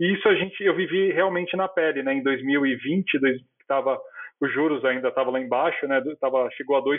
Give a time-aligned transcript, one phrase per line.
[0.00, 2.14] E isso a gente, eu vivi realmente na pele, né?
[2.14, 3.98] Em 2020, que estava
[4.40, 6.02] os juros ainda estavam lá embaixo, né?
[6.20, 6.98] Tava, chegou a 2%.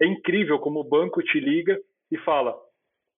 [0.00, 1.78] É incrível como o banco te liga
[2.10, 2.56] e fala: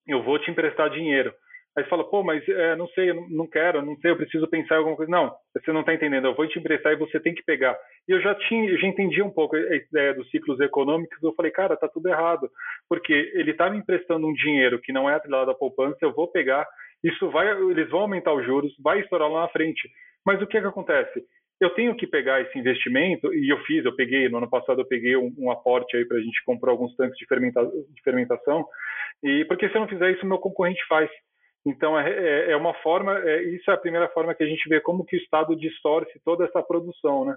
[0.06, 1.32] eu vou te emprestar dinheiro.
[1.74, 4.74] Aí você fala, pô, mas é, não sei, não quero, não sei, eu preciso pensar
[4.74, 5.10] em alguma coisa.
[5.10, 7.78] Não, você não está entendendo, eu vou te emprestar e você tem que pegar.
[8.06, 11.32] E eu já tinha, eu já entendi um pouco a ideia dos ciclos econômicos, eu
[11.32, 12.50] falei, cara, tá tudo errado,
[12.90, 16.28] porque ele está me emprestando um dinheiro que não é atrelado à poupança, eu vou
[16.28, 16.68] pegar,
[17.02, 19.88] isso vai, eles vão aumentar os juros, vai estourar lá na frente.
[20.24, 21.24] Mas o que é que acontece?
[21.62, 24.86] eu tenho que pegar esse investimento, e eu fiz, eu peguei, no ano passado eu
[24.86, 28.66] peguei um, um aporte aí para a gente comprar alguns tanques de, fermenta, de, fermentação,
[29.22, 31.08] e porque se eu não fizer isso, meu concorrente faz.
[31.64, 34.68] Então, é, é, é uma forma, é, isso é a primeira forma que a gente
[34.68, 37.36] vê como que o Estado distorce toda essa produção, né?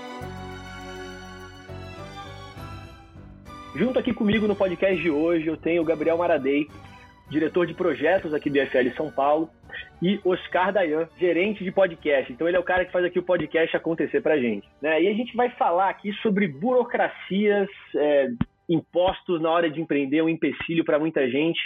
[3.73, 6.67] Junto aqui comigo no podcast de hoje eu tenho o Gabriel Maradei,
[7.29, 9.49] diretor de projetos aqui do IFL São Paulo,
[10.01, 12.33] e Oscar Dayan, gerente de podcast.
[12.33, 14.67] Então ele é o cara que faz aqui o podcast acontecer pra gente.
[14.81, 15.03] Né?
[15.03, 18.27] E a gente vai falar aqui sobre burocracias, é,
[18.67, 21.59] impostos na hora de empreender, um empecilho para muita gente.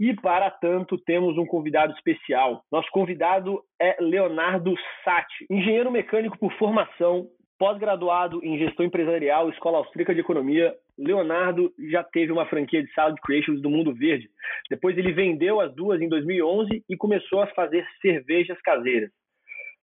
[0.00, 2.64] E para tanto, temos um convidado especial.
[2.72, 10.12] Nosso convidado é Leonardo Sati, engenheiro mecânico por formação, pós-graduado em gestão empresarial, Escola Austríaca
[10.12, 14.30] de Economia, Leonardo já teve uma franquia de salad creations do Mundo Verde.
[14.70, 19.10] Depois ele vendeu as duas em 2011 e começou a fazer cervejas caseiras.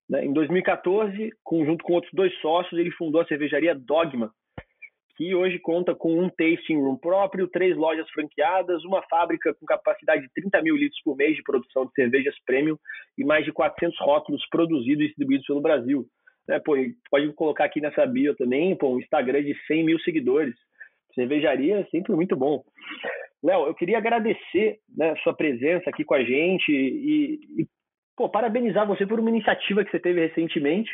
[0.09, 1.31] Né, em 2014,
[1.65, 4.31] junto com outros dois sócios, ele fundou a cervejaria Dogma,
[5.15, 10.23] que hoje conta com um tasting room próprio, três lojas franqueadas, uma fábrica com capacidade
[10.23, 12.77] de 30 mil litros por mês de produção de cervejas premium
[13.17, 16.05] e mais de 400 rótulos produzidos e distribuídos pelo Brasil.
[16.47, 16.73] Né, pô,
[17.09, 20.55] pode colocar aqui nessa bio também pô, um Instagram de 100 mil seguidores.
[21.13, 22.63] Cervejaria é sempre muito bom.
[23.43, 27.67] Léo, eu queria agradecer né, sua presença aqui com a gente e, e
[28.15, 30.89] pô, parabenizar você por uma iniciativa que você teve recentemente,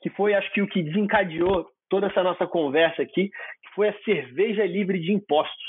[0.00, 3.98] que foi, acho que, o que desencadeou toda essa nossa conversa aqui, que foi a
[4.04, 5.64] cerveja livre de impostos.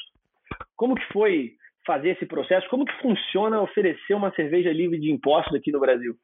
[0.78, 1.52] Como que foi
[1.86, 2.70] fazer esse processo?
[2.70, 6.16] Como que funciona oferecer uma cerveja livre de impostos aqui no Brasil?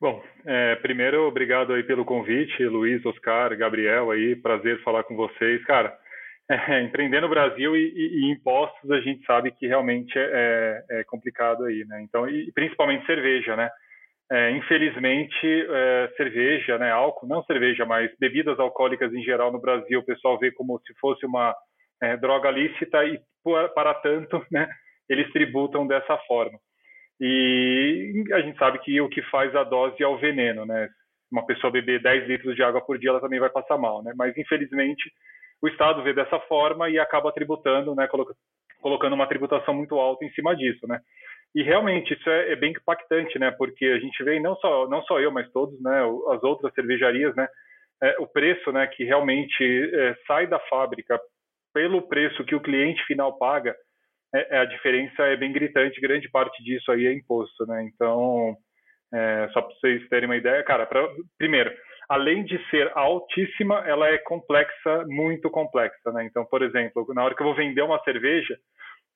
[0.00, 5.62] Bom, é, primeiro, obrigado aí pelo convite, Luiz, Oscar, Gabriel aí, prazer falar com vocês.
[5.64, 5.96] Cara,
[6.68, 11.00] é, empreender no Brasil e, e, e, impostos a gente sabe que realmente é, é,
[11.00, 12.02] é complicado aí, né?
[12.02, 13.70] Então, e principalmente cerveja, né?
[14.32, 19.98] É, infelizmente, é, cerveja, né, álcool, não cerveja, mas bebidas alcoólicas em geral no Brasil,
[19.98, 21.52] o pessoal vê como se fosse uma
[22.00, 23.20] é, droga lícita e
[23.74, 24.68] para tanto, né,
[25.08, 26.58] eles tributam dessa forma.
[27.20, 30.88] E a gente sabe que o que faz a dose é o veneno, né?
[31.30, 34.12] Uma pessoa beber 10 litros de água por dia, ela também vai passar mal, né?
[34.16, 35.10] Mas infelizmente
[35.62, 38.08] o Estado vê dessa forma e acaba tributando, né,
[38.80, 41.00] colocando uma tributação muito alta em cima disso, né?
[41.54, 43.50] E realmente isso é, é, bem impactante, né?
[43.50, 46.00] Porque a gente vê não só não só eu, mas todos, né?
[46.28, 47.48] As outras cervejarias, né?
[48.02, 48.86] É, o preço, né?
[48.86, 51.20] Que realmente é, sai da fábrica
[51.74, 53.74] pelo preço que o cliente final paga,
[54.34, 56.00] é, é a diferença é bem gritante.
[56.00, 57.82] Grande parte disso aí é imposto, né?
[57.92, 58.56] Então,
[59.12, 60.86] é, só para vocês terem uma ideia, cara.
[60.86, 61.06] Pra,
[61.36, 61.72] primeiro,
[62.10, 66.24] além de ser altíssima, ela é complexa, muito complexa, né?
[66.24, 68.58] Então, por exemplo, na hora que eu vou vender uma cerveja,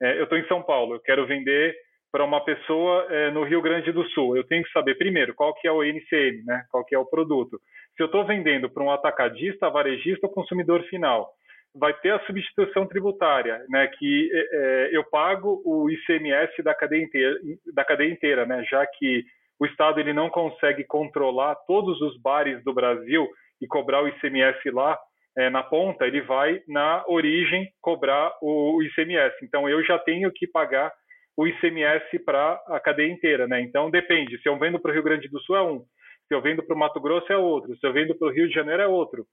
[0.00, 1.75] é, eu estou em São Paulo, eu quero vender
[2.12, 4.37] para uma pessoa é, no Rio Grande do Sul.
[4.37, 6.65] Eu tenho que saber primeiro qual que é o NCM, né?
[6.71, 7.60] Qual que é o produto.
[7.97, 11.28] Se eu estou vendendo para um atacadista, varejista ou consumidor final,
[11.75, 13.89] vai ter a substituição tributária, né?
[13.98, 17.36] Que é, é eu pago o ICMS da cadeia inteira,
[17.74, 18.63] da cadeia inteira, né?
[18.71, 19.24] Já que
[19.60, 23.28] o Estado ele não consegue controlar todos os bares do Brasil
[23.60, 24.98] e cobrar o ICMS lá
[25.36, 29.34] é, na ponta, ele vai na origem cobrar o, ICMS.
[29.42, 30.92] Então eu já tenho que pagar
[31.36, 33.60] o ICMS para a cadeia inteira, né?
[33.60, 34.41] Então depende.
[34.41, 35.80] Se eu vendo para o Rio Grande do Sul é um,
[36.28, 38.48] se eu vendo para o Mato Grosso é outro, se eu vendo para o Rio
[38.48, 39.27] de Janeiro é outro.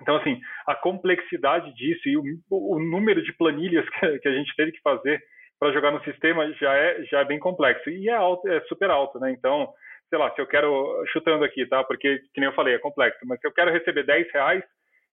[0.00, 3.88] Então assim, a complexidade disso e o, o número de planilhas
[4.20, 5.22] que, a gente teve que fazer
[5.58, 7.90] para jogar no sistema já é, já é bem complexo.
[7.90, 9.30] E é, alto, é super alto, né?
[9.32, 9.72] Então,
[10.08, 11.82] sei lá, se eu quero, chutando aqui, tá?
[11.84, 14.64] Porque, que nem eu falei, é complexo, mas se eu quero receber 10 reais,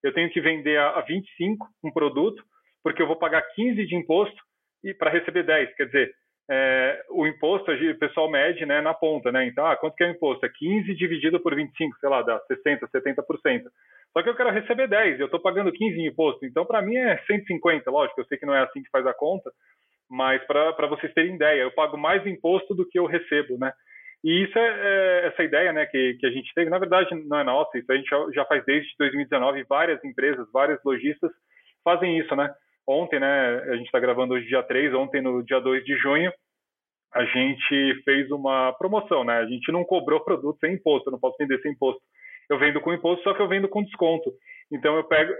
[0.02, 2.42] eu tenho que vender a, a 25 um produto,
[2.82, 4.40] porque eu vou pagar 15 de imposto
[4.84, 5.74] e para receber 10.
[5.74, 6.14] Quer dizer,
[6.48, 9.46] é, o imposto, o pessoal mede né, na ponta, né?
[9.46, 10.46] Então, ah, quanto que é o imposto?
[10.46, 13.64] É 15 dividido por 25, sei lá, dá 60%, 70%.
[14.12, 16.46] Só que eu quero receber 10, eu estou pagando 15 em imposto.
[16.46, 19.12] Então, para mim é 150, lógico, eu sei que não é assim que faz a
[19.12, 19.50] conta,
[20.08, 23.72] mas para vocês terem ideia, eu pago mais imposto do que eu recebo, né?
[24.24, 27.38] E isso é, é, essa ideia né, que, que a gente teve, na verdade não
[27.38, 31.30] é nossa, isso a gente já faz desde 2019, várias empresas, vários lojistas
[31.84, 32.52] fazem isso, né?
[32.88, 36.32] Ontem, né, a gente está gravando hoje dia 3, ontem no dia 2 de junho,
[37.14, 39.38] a gente fez uma promoção, né?
[39.38, 42.02] A gente não cobrou produto sem imposto, eu não posso vender sem imposto.
[42.48, 44.32] Eu vendo com imposto, só que eu vendo com desconto.
[44.70, 45.32] Então eu pego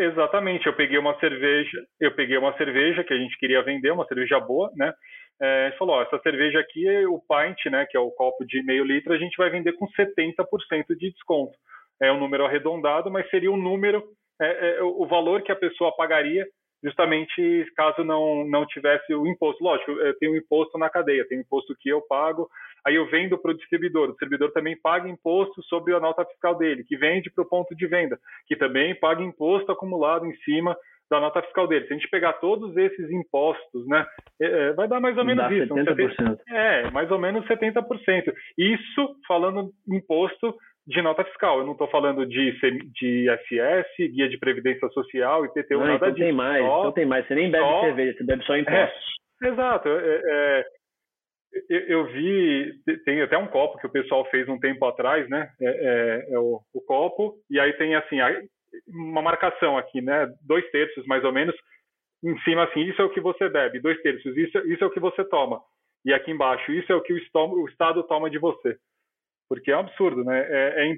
[0.00, 4.06] Exatamente, eu peguei uma cerveja, eu peguei uma cerveja que a gente queria vender, uma
[4.06, 4.92] cerveja boa, né?
[5.40, 8.84] É, falou, ó, essa cerveja aqui, o pint, né, que é o copo de meio
[8.84, 11.52] litro, a gente vai vender com 70% de desconto.
[12.00, 14.04] É um número arredondado, mas seria um número,
[14.40, 16.46] é, é, o valor que a pessoa pagaria
[16.82, 19.62] justamente caso não, não tivesse o imposto.
[19.62, 22.48] Lógico, eu tenho um imposto na cadeia, tem um imposto que eu pago,
[22.86, 26.54] aí eu vendo para o distribuidor, o distribuidor também paga imposto sobre a nota fiscal
[26.56, 30.76] dele, que vende para o ponto de venda, que também paga imposto acumulado em cima
[31.10, 31.86] da nota fiscal dele.
[31.86, 34.06] Se a gente pegar todos esses impostos, né,
[34.40, 35.74] é, é vai dar mais ou menos Dá isso.
[35.74, 36.38] 70%.
[36.48, 38.32] É, mais ou menos 70%.
[38.56, 40.54] Isso falando imposto
[40.88, 41.58] de nota fiscal.
[41.58, 42.58] Eu não estou falando de,
[42.92, 46.24] de ISS, guia de previdência social, IPTU, não, nada então disso.
[46.24, 47.26] Tem mais, só, então tem mais.
[47.26, 49.04] Você nem bebe só, cerveja, você bebe só impostos.
[49.42, 49.88] É, exato.
[49.88, 50.64] É, é,
[51.68, 52.72] eu, eu, vi,
[53.04, 55.50] tem até um copo que o pessoal fez um tempo atrás, né?
[55.60, 58.16] É, é, é o, o, copo, e aí tem assim,
[58.88, 60.26] uma marcação aqui, né?
[60.46, 61.54] Dois terços mais ou menos,
[62.24, 64.90] em cima assim, isso é o que você bebe, dois terços, isso, isso é o
[64.90, 65.60] que você toma.
[66.04, 68.78] E aqui embaixo, isso é o que o, estômago, o Estado toma de você
[69.48, 70.38] porque é um absurdo, né?
[70.40, 70.96] É, é, é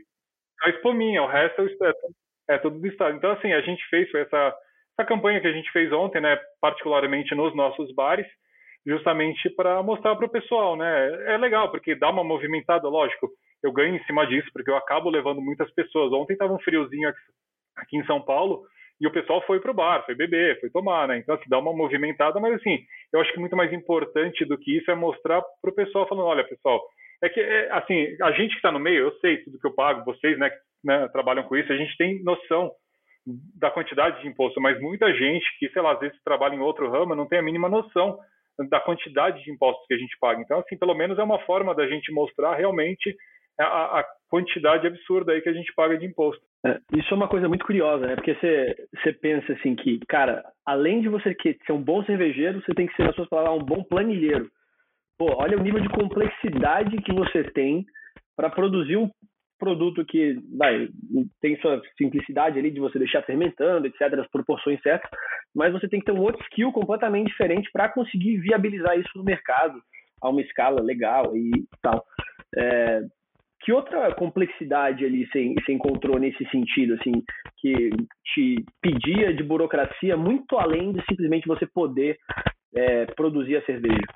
[0.62, 3.16] a espuminha, o resto é, é, tudo do Estado.
[3.16, 4.54] Então, assim, a gente fez essa,
[4.98, 6.38] essa campanha que a gente fez ontem, né?
[6.60, 8.26] Particularmente nos nossos bares,
[8.86, 11.34] justamente para mostrar para o pessoal, né?
[11.34, 13.30] É legal, porque dá uma movimentada, lógico.
[13.62, 16.12] Eu ganho em cima disso, porque eu acabo levando muitas pessoas.
[16.12, 17.20] Ontem estava um friozinho aqui,
[17.76, 18.62] aqui em São Paulo,
[19.00, 21.18] e o pessoal foi pro bar, foi beber, foi tomar, né?
[21.18, 22.78] Então, assim, dá uma movimentada, mas assim,
[23.12, 26.44] eu acho que muito mais importante do que isso é mostrar pro pessoal, falando, olha,
[26.44, 26.80] pessoal,
[27.22, 29.74] é que, é, assim, a gente que está no meio, eu sei tudo que eu
[29.74, 32.70] pago, vocês, né, que né, trabalham com isso, a gente tem noção
[33.58, 36.90] da quantidade de imposto, mas muita gente que, sei lá, às vezes trabalha em outro
[36.90, 38.18] ramo, não tem a mínima noção
[38.70, 40.40] da quantidade de impostos que a gente paga.
[40.40, 43.14] Então, assim, pelo menos é uma forma da gente mostrar realmente
[43.58, 46.42] a, a quantidade absurda aí que a gente paga de imposto.
[46.66, 48.14] É, isso é uma coisa muito curiosa, né?
[48.16, 51.34] Porque você, pensa assim que, cara, além de você
[51.66, 54.50] ser um bom cervejeiro, você tem que ser, nas suas palavras, um bom planilheiro
[55.20, 57.84] pô, olha o nível de complexidade que você tem
[58.34, 59.10] para produzir um
[59.58, 60.88] produto que vai,
[61.42, 65.10] tem sua simplicidade ali de você deixar fermentando, etc., as proporções certas,
[65.54, 69.22] mas você tem que ter um outro skill completamente diferente para conseguir viabilizar isso no
[69.22, 69.78] mercado
[70.22, 71.50] a uma escala legal e
[71.82, 72.02] tal.
[72.56, 73.02] É,
[73.60, 77.12] que outra complexidade ali você, você encontrou nesse sentido, assim,
[77.58, 77.90] que
[78.32, 82.16] te pedia de burocracia muito além de simplesmente você poder
[82.74, 84.06] é, produzir a cerveja?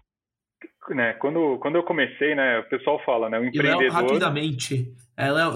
[0.91, 3.83] Né, quando, quando eu comecei, né, o pessoal fala, né, o empreendedor...
[3.83, 5.53] E Léo, rapidamente, é, Léo,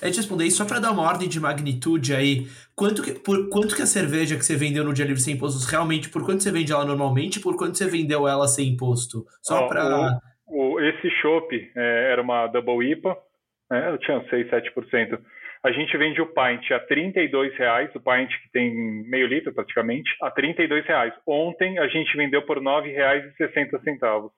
[0.00, 3.76] é te responder só para dar uma ordem de magnitude aí, quanto que, por quanto
[3.76, 6.50] que a cerveja que você vendeu no dia livre sem impostos, realmente, por quanto você
[6.50, 9.24] vende ela normalmente por quanto você vendeu ela sem imposto?
[9.42, 10.18] Só para...
[10.80, 13.16] Esse chopp é, era uma Double IPA,
[13.70, 15.18] né, eu tinha 6, 7%.
[15.64, 18.74] A gente vende o pint a R$ reais, o pint que tem
[19.08, 21.14] meio litro praticamente, a R$ reais.
[21.24, 24.30] Ontem a gente vendeu por R$ 9,60.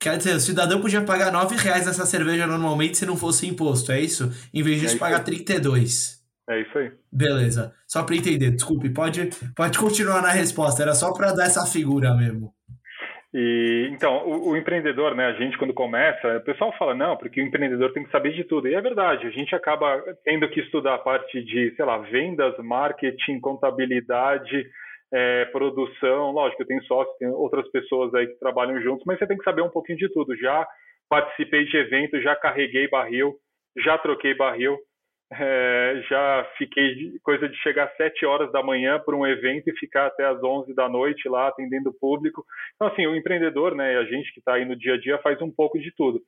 [0.00, 3.92] Quer dizer, o cidadão podia pagar 9 reais nessa cerveja normalmente se não fosse imposto,
[3.92, 4.30] é isso?
[4.52, 6.18] Em vez disso, é pagar 32.
[6.48, 6.90] É isso aí.
[7.12, 7.74] Beleza.
[7.86, 12.14] Só para entender, desculpe, pode, pode continuar na resposta, era só para dar essa figura
[12.14, 12.50] mesmo.
[13.32, 17.40] E, então, o, o, empreendedor, né, a gente quando começa, o pessoal fala, não, porque
[17.40, 18.66] o empreendedor tem que saber de tudo.
[18.66, 22.56] E é verdade, a gente acaba tendo que estudar a parte de, sei lá, vendas,
[22.58, 24.66] marketing, contabilidade,
[25.12, 29.26] é, produção, lógico, eu tenho sócios, tem outras pessoas aí que trabalham juntos, mas você
[29.26, 30.36] tem que saber um pouquinho de tudo.
[30.36, 30.66] Já
[31.08, 33.34] participei de eventos, já carreguei barril,
[33.84, 34.78] já troquei barril,
[35.32, 39.78] é, já fiquei coisa de chegar às 7 horas da manhã para um evento e
[39.78, 42.44] ficar até às 11 da noite lá atendendo o público.
[42.74, 45.40] Então, assim, o empreendedor, né, a gente que está aí no dia a dia faz
[45.40, 46.20] um pouco de tudo.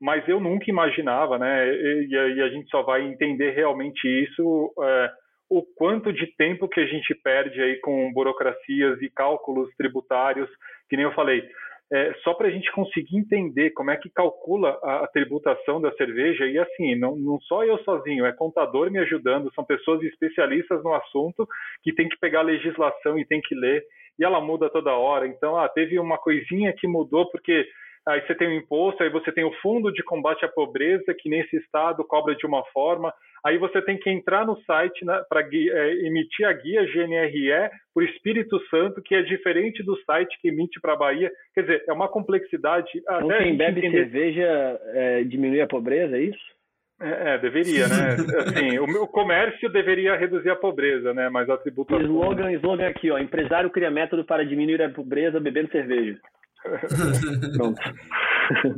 [0.00, 4.72] Mas eu nunca imaginava, né, e, e a gente só vai entender realmente isso.
[4.80, 5.10] É,
[5.50, 10.48] o quanto de tempo que a gente perde aí com burocracias e cálculos tributários,
[10.88, 11.42] que nem eu falei.
[11.90, 15.90] é, só para a gente conseguir entender como é que calcula a, a tributação da
[15.92, 20.82] cerveja, e assim, não, não, só eu sozinho, é contador me ajudando, são pessoas especialistas
[20.84, 21.48] no assunto
[21.82, 23.82] que tem que pegar a legislação e tem que ler,
[24.18, 25.26] e ela muda toda hora.
[25.26, 27.66] Então, ah, teve uma coisinha que mudou porque
[28.06, 31.30] aí você tem o imposto, aí você tem o fundo de combate à pobreza, que
[31.30, 33.14] nesse estado cobra de uma forma,
[33.44, 38.02] aí você tem que entrar no site né, para é, emitir a guia GNRE por
[38.04, 41.30] Espírito Santo, que é diferente do site que emite para a Bahia.
[41.54, 42.90] Quer dizer, é uma complexidade.
[42.94, 44.04] Então, quem bebe entender...
[44.04, 46.58] cerveja é, diminui a pobreza, é isso?
[47.00, 48.16] É, é, deveria, né?
[48.42, 51.28] Assim, o, o, comércio deveria reduzir a pobreza, né?
[51.28, 52.02] Mas a tributação...
[52.02, 53.18] Slogan, slogan aqui, ó.
[53.18, 56.18] Empresário cria método para diminuir a pobreza bebendo cerveja.
[57.56, 57.80] Pronto.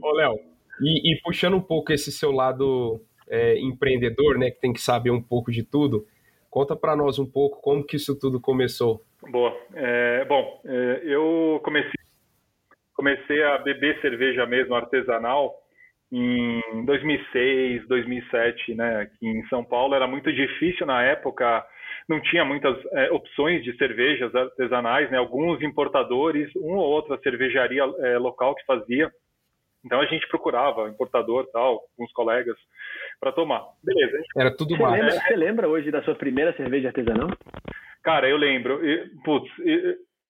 [0.03, 0.39] Ô, Léo,
[0.83, 3.01] e, e, puxando um pouco esse seu lado
[3.31, 6.05] é, empreendedor, né, que tem que saber um pouco de tudo,
[6.51, 9.01] conta para nós um pouco como que isso tudo começou.
[9.31, 9.57] Boa.
[9.75, 11.93] É, bom, é, eu comecei,
[12.95, 15.55] comecei a beber cerveja mesmo artesanal
[16.13, 19.95] em 2006, 2007, né, aqui em São Paulo.
[19.95, 21.65] Era muito difícil na época
[22.11, 25.19] não tinha muitas é, opções de cervejas artesanais, né?
[25.19, 29.11] Alguns importadores, uma ou outra cervejaria é, local que fazia.
[29.85, 32.57] Então a gente procurava importador, tal, com os colegas
[33.19, 33.65] para tomar.
[33.83, 34.23] Beleza.
[34.37, 37.29] Era tudo você lembra, você lembra hoje da sua primeira cerveja artesanal?
[38.03, 38.85] Cara, eu lembro.
[38.87, 39.51] E, putz,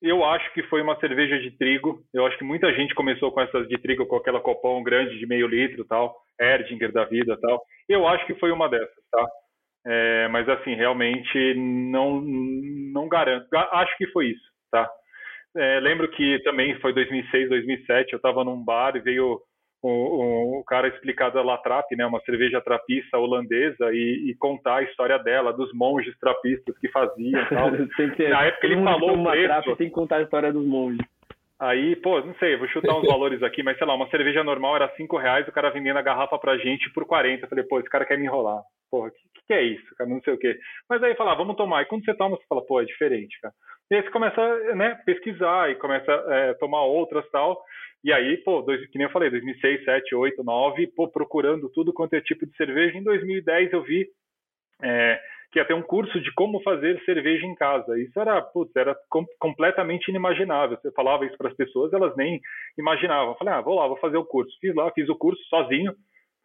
[0.02, 2.02] eu acho que foi uma cerveja de trigo.
[2.12, 5.26] Eu acho que muita gente começou com essas de trigo, com aquela copão grande de
[5.26, 7.62] meio litro, tal, Erdinger da vida, tal.
[7.88, 9.26] Eu acho que foi uma dessas, tá?
[9.86, 13.46] É, mas assim, realmente não, não garanto.
[13.54, 14.90] Acho que foi isso, tá?
[15.56, 19.40] É, lembro que também foi 2006, 2007, eu estava num bar e veio
[19.82, 24.76] o, o, o, cara explicar da Latrap, né, uma cerveja trapista holandesa, e, e, contar
[24.76, 27.70] a história dela, dos monges trapistas que faziam tal.
[28.30, 29.46] Na época ele falou o preço.
[29.46, 31.04] Trap, tem que contar a história dos monges.
[31.58, 34.76] Aí, pô, não sei, vou chutar uns valores aqui, mas sei lá, uma cerveja normal
[34.76, 37.44] era 5 reais, o cara vendendo a garrafa pra gente por 40.
[37.44, 40.10] Eu falei, pô, esse cara quer me enrolar porra, o que, que, é isso, cara?
[40.10, 40.58] Não sei o quê.
[40.88, 41.82] Mas aí fala, ah, vamos tomar.
[41.82, 43.54] E quando você toma, você fala, pô, é diferente, cara.
[43.90, 47.60] E aí você começa, né, pesquisar e começa a é, tomar outras tal.
[48.04, 51.92] E aí, pô, dois, que nem eu falei, 2006, 7, 8, 9, pô, procurando tudo
[51.92, 52.96] quanto é tipo de cerveja.
[52.96, 54.06] Em 2010 eu vi
[54.82, 55.20] é,
[55.52, 57.98] que ia ter um curso de como fazer cerveja em casa.
[57.98, 60.78] Isso era, putz, era com, completamente inimaginável.
[60.80, 62.40] Você falava isso para as pessoas, elas nem
[62.78, 63.32] imaginavam.
[63.32, 64.56] Eu falei, ah, vou lá, vou fazer o curso.
[64.60, 65.92] Fiz lá, fiz o curso sozinho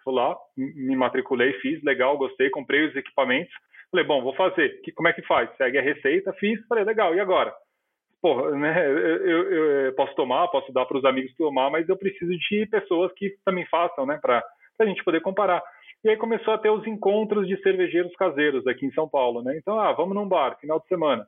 [0.06, 3.54] fui lá, me matriculei, fiz, legal, gostei, comprei os equipamentos.
[3.96, 4.82] Falei, bom, vou fazer.
[4.82, 5.50] Que, como é que faz?
[5.56, 7.54] Segue a receita, fiz, falei, legal, e agora?
[8.22, 9.54] Porra, né, eu, eu,
[9.86, 13.36] eu posso tomar, posso dar para os amigos tomar, mas eu preciso de pessoas que
[13.46, 14.44] também façam, né, para
[14.82, 15.64] a gente poder comparar.
[16.04, 19.58] E aí começou a ter os encontros de cervejeiros caseiros aqui em São Paulo, né?
[19.58, 21.26] Então, ah, vamos num bar, final de semana.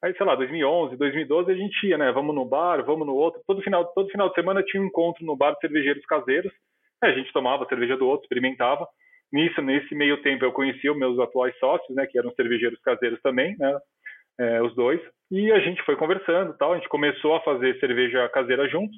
[0.00, 2.12] Aí, sei lá, 2011, 2012 a gente ia, né?
[2.12, 3.42] Vamos no bar, vamos no outro.
[3.44, 6.52] Todo final, todo final de semana tinha um encontro no bar de cervejeiros caseiros.
[7.02, 8.86] A gente tomava a cerveja do outro, experimentava.
[9.34, 13.20] Nisso, nesse meio tempo, eu conheci os meus atuais sócios, né, que eram cervejeiros caseiros
[13.20, 13.76] também, né,
[14.38, 15.00] é, os dois.
[15.28, 16.72] E a gente foi conversando, tal.
[16.72, 18.96] A gente começou a fazer cerveja caseira juntos.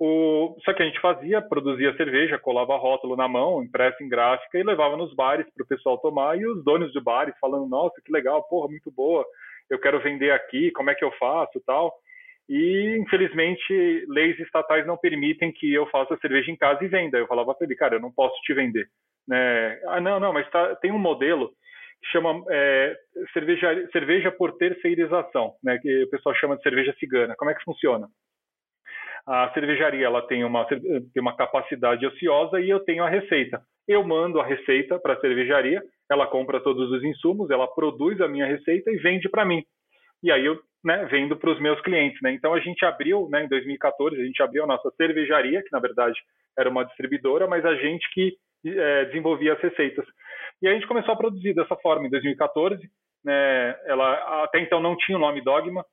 [0.00, 0.56] O...
[0.64, 4.62] Só que a gente fazia, produzia cerveja, colava rótulo na mão, impresso em gráfica e
[4.62, 6.38] levava nos bares para o pessoal tomar.
[6.38, 9.26] E os donos de bares falando: Nossa, que legal, porra, muito boa.
[9.68, 11.92] Eu quero vender aqui, como é que eu faço, tal.
[12.48, 17.18] E, infelizmente, leis estatais não permitem que eu faça cerveja em casa e venda.
[17.18, 18.88] Eu falava para ele, cara, eu não posso te vender.
[19.26, 19.80] Né?
[19.86, 21.50] Ah, não, não, mas tá, tem um modelo
[22.02, 22.96] que chama é,
[23.32, 25.78] cerveja, cerveja por terceirização, né?
[25.78, 27.34] que o pessoal chama de cerveja cigana.
[27.36, 28.06] Como é que funciona?
[29.26, 33.60] A cervejaria ela tem uma, tem uma capacidade ociosa e eu tenho a receita.
[33.88, 38.28] Eu mando a receita para a cervejaria, ela compra todos os insumos, ela produz a
[38.28, 39.64] minha receita e vende para mim.
[40.22, 42.20] E aí eu né, vendo para os meus clientes.
[42.22, 42.32] Né?
[42.32, 45.80] Então a gente abriu, né, em 2014, a gente abriu a nossa cervejaria, que na
[45.80, 46.16] verdade
[46.56, 50.06] era uma distribuidora, mas a gente que é, desenvolvia as receitas.
[50.62, 52.78] E a gente começou a produzir dessa forma em 2014.
[53.24, 55.84] Né, ela até então não tinha o nome Dogma.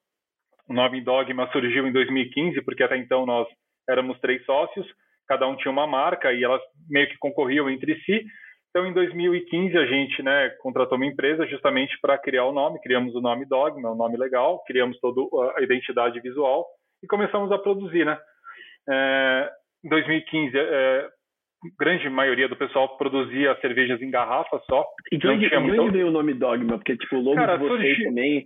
[0.70, 3.48] O nome Dogma surgiu em 2015, porque até então nós
[3.90, 4.88] éramos três sócios,
[5.28, 8.24] cada um tinha uma marca e elas meio que concorriam entre si.
[8.70, 12.82] Então, em 2015, a gente né, contratou uma empresa justamente para criar o nome.
[12.82, 15.22] Criamos o nome Dogma, um nome legal, criamos toda
[15.56, 16.66] a identidade visual
[17.04, 18.04] e começamos a produzir.
[18.04, 18.18] Né?
[18.90, 19.50] É,
[19.86, 21.10] em 2015, é,
[21.80, 24.86] grande maioria do pessoal produzia cervejas em garrafa só.
[25.12, 26.78] E de onde, de onde veio o nome Dogma?
[26.78, 28.04] Porque tipo, o logo Cara, de vocês surgi...
[28.06, 28.44] também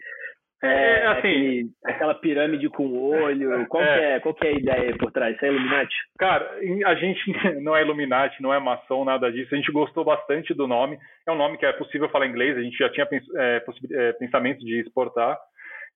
[0.64, 3.68] é, é, assim, aquele, aquela pirâmide com olho.
[3.68, 5.36] Qual, é, é, qual é a ideia por trás?
[5.36, 5.96] Isso é Illuminati?
[6.18, 6.52] Cara,
[6.86, 7.22] a gente
[7.62, 9.54] não é Illuminati, não é maçom, nada disso.
[9.54, 10.98] A gente gostou bastante do nome.
[11.28, 14.66] É um nome que é possível falar inglês, a gente já tinha é, é, pensamento
[14.66, 15.38] de exportar.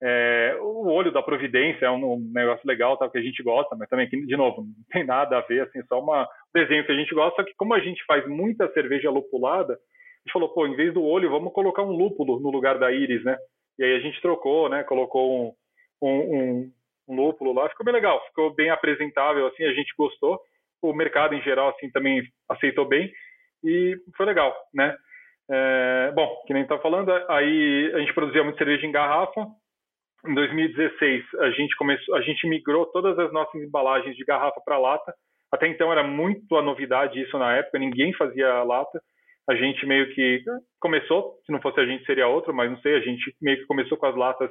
[0.03, 3.75] É, o olho da providência é um, um negócio legal, tá, que a gente gosta,
[3.75, 6.91] mas também, de novo, não tem nada a ver, assim, só uma, um desenho que
[6.91, 9.77] a gente gosta, só que como a gente faz muita cerveja lupulada, a
[10.25, 13.23] gente falou, pô, em vez do olho, vamos colocar um lúpulo no lugar da íris,
[13.23, 13.37] né?
[13.79, 14.83] E aí a gente trocou, né?
[14.83, 15.55] Colocou
[16.01, 16.71] um, um,
[17.07, 20.39] um lúpulo lá, ficou bem legal, ficou bem apresentável, assim, a gente gostou.
[20.81, 23.11] O mercado em geral, assim, também aceitou bem
[23.63, 24.95] e foi legal, né?
[25.49, 29.45] É, bom, que nem tá falando, aí a gente produzia muita cerveja em garrafa.
[30.25, 34.77] Em 2016, a gente começou, a gente migrou todas as nossas embalagens de garrafa para
[34.77, 35.13] lata.
[35.51, 39.01] Até então era muito a novidade isso na época, ninguém fazia lata.
[39.49, 40.43] A gente meio que
[40.79, 43.65] começou, se não fosse a gente seria outro, mas não sei, a gente meio que
[43.65, 44.49] começou com as latas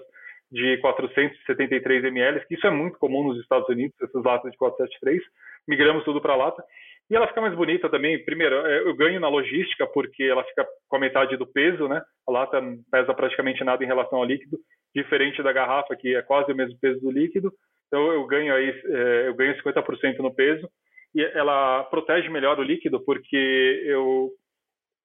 [0.53, 5.23] de 473 ml, que isso é muito comum nos Estados Unidos, essas latas de 473.
[5.67, 6.63] Migramos tudo para lata.
[7.09, 8.23] E ela fica mais bonita também.
[8.25, 12.03] Primeiro, é, eu ganho na logística porque ela fica com a metade do peso, né?
[12.29, 14.59] A lata pesa praticamente nada em relação ao líquido,
[14.95, 17.53] diferente da garrafa que é quase o mesmo peso do líquido.
[17.87, 20.69] Então eu ganho aí, é, eu ganho 50% no peso
[21.17, 24.31] ela protege melhor o líquido porque eu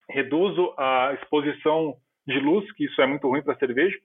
[0.09, 1.95] reduzo a exposição
[2.27, 3.97] de luz, que isso é muito ruim para a cerveja,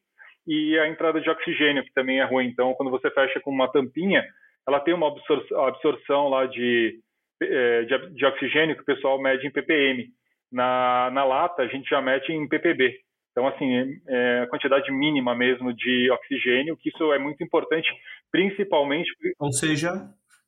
[0.46, 2.46] e a entrada de oxigênio, que também é ruim.
[2.46, 4.24] Então, quando você fecha com uma tampinha,
[4.66, 6.98] ela tem uma absorção, absorção lá de
[7.42, 10.06] é, de, de, oxigênio que o pessoal mede em ppm.
[10.52, 12.94] Na, na lata, a gente já mede em ppb.
[13.30, 17.88] Então, assim, é a quantidade mínima mesmo de oxigênio, que isso é muito importante,
[18.30, 19.10] principalmente...
[19.38, 19.92] Ou seja,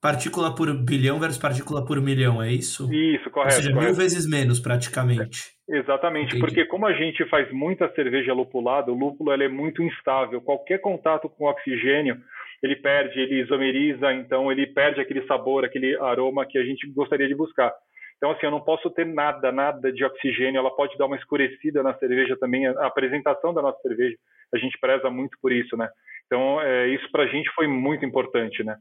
[0.03, 2.93] partícula por bilhão versus partícula por milhão, é isso?
[2.93, 3.55] Isso, correto.
[3.55, 3.87] Ou seja, correto.
[3.87, 5.53] mil vezes menos, praticamente.
[5.71, 6.41] É, exatamente, Entendi.
[6.41, 10.43] porque como a gente faz muita cerveja lupulada, o lúpulo é muito instável.
[10.43, 12.21] Qualquer contato com oxigênio
[12.63, 17.29] ele perde, ele isomeriza, então ele perde aquele sabor, aquele aroma que a gente gostaria
[17.29, 17.73] de buscar.
[18.17, 21.83] Então, assim, eu não posso ter nada, nada de oxigênio, ela pode dar uma escurecida
[21.83, 24.17] na cerveja também, a apresentação da nossa cerveja,
[24.55, 25.89] a gente preza muito por isso, né?
[26.27, 28.77] Então, é, isso para a gente foi muito importante, né?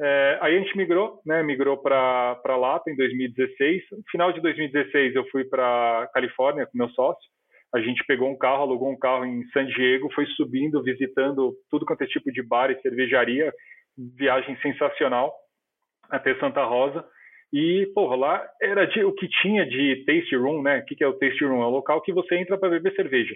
[0.00, 1.42] É, aí a gente migrou, né?
[1.42, 3.82] Migrou para Lata em 2016.
[3.92, 7.28] No final de 2016, eu fui para Califórnia com meu sócio
[7.74, 11.84] a gente pegou um carro, alugou um carro em San Diego, foi subindo, visitando tudo
[11.84, 13.52] quanto é tipo de bar e cervejaria,
[14.16, 15.34] viagem sensacional
[16.10, 17.04] até Santa Rosa.
[17.52, 20.78] E, porra, lá era de, o que tinha de taste room, né?
[20.78, 21.62] O que, que é o taste room?
[21.62, 23.34] É o local que você entra para beber cerveja.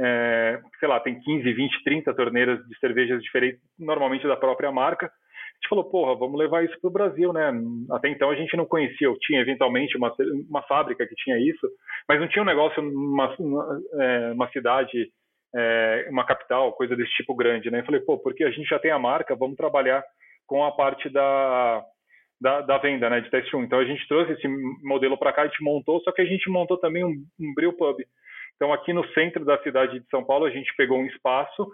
[0.00, 5.10] É, sei lá, tem 15, 20, 30 torneiras de cervejas diferentes, normalmente da própria marca
[5.56, 7.52] gente falou, porra, vamos levar isso para o Brasil, né?
[7.90, 10.14] Até então a gente não conhecia, eu tinha eventualmente uma,
[10.48, 11.66] uma fábrica que tinha isso,
[12.08, 15.10] mas não tinha um negócio numa uma, é, uma cidade,
[15.54, 17.80] é, uma capital, coisa desse tipo grande, né?
[17.80, 20.04] Eu falei, pô, porque a gente já tem a marca, vamos trabalhar
[20.46, 21.82] com a parte da,
[22.40, 23.64] da, da venda, né, de test room.
[23.64, 24.48] Então a gente trouxe esse
[24.82, 27.72] modelo para cá, a gente montou, só que a gente montou também um, um brew
[27.72, 27.96] pub.
[28.56, 31.66] Então aqui no centro da cidade de São Paulo a gente pegou um espaço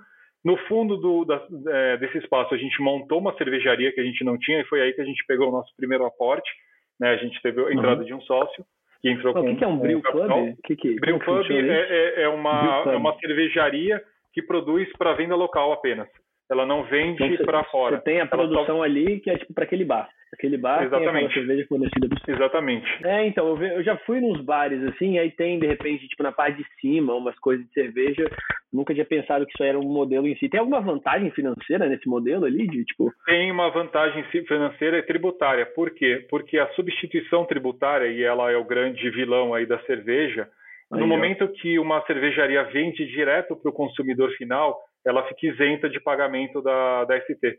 [0.44, 4.24] no fundo do, da, é, desse espaço, a gente montou uma cervejaria que a gente
[4.24, 6.50] não tinha e foi aí que a gente pegou o nosso primeiro aporte.
[6.98, 7.10] Né?
[7.10, 8.06] A gente teve a entrada uhum.
[8.06, 8.64] de um sócio
[9.00, 9.40] que entrou com.
[9.40, 10.54] O que, que é um brew club?
[10.64, 11.18] Que que, brew
[11.50, 16.08] é, é, é, uma, é uma cervejaria que produz para venda local apenas.
[16.50, 17.96] Ela não vende então, para fora.
[17.96, 18.82] Você tem a produção só...
[18.82, 20.08] ali que é tipo para aquele bar.
[20.32, 21.26] Aquele bar Exatamente.
[21.26, 22.86] tem cerveja fornecida do Exatamente.
[23.04, 26.30] É, então, eu, eu, já fui nos bares, assim, aí tem, de repente, tipo, na
[26.30, 28.30] parte de cima, umas coisas de cerveja.
[28.72, 30.48] Nunca tinha pensado que isso era um modelo em si.
[30.48, 32.68] Tem alguma vantagem financeira nesse modelo ali?
[32.68, 33.12] De, tipo...
[33.26, 35.66] Tem uma vantagem financeira e tributária.
[35.66, 36.24] Por quê?
[36.30, 40.48] Porque a substituição tributária, e ela é o grande vilão aí da cerveja,
[40.92, 41.08] aí, no ó.
[41.08, 46.62] momento que uma cervejaria vende direto para o consumidor final, ela fica isenta de pagamento
[46.62, 47.58] da, da ST.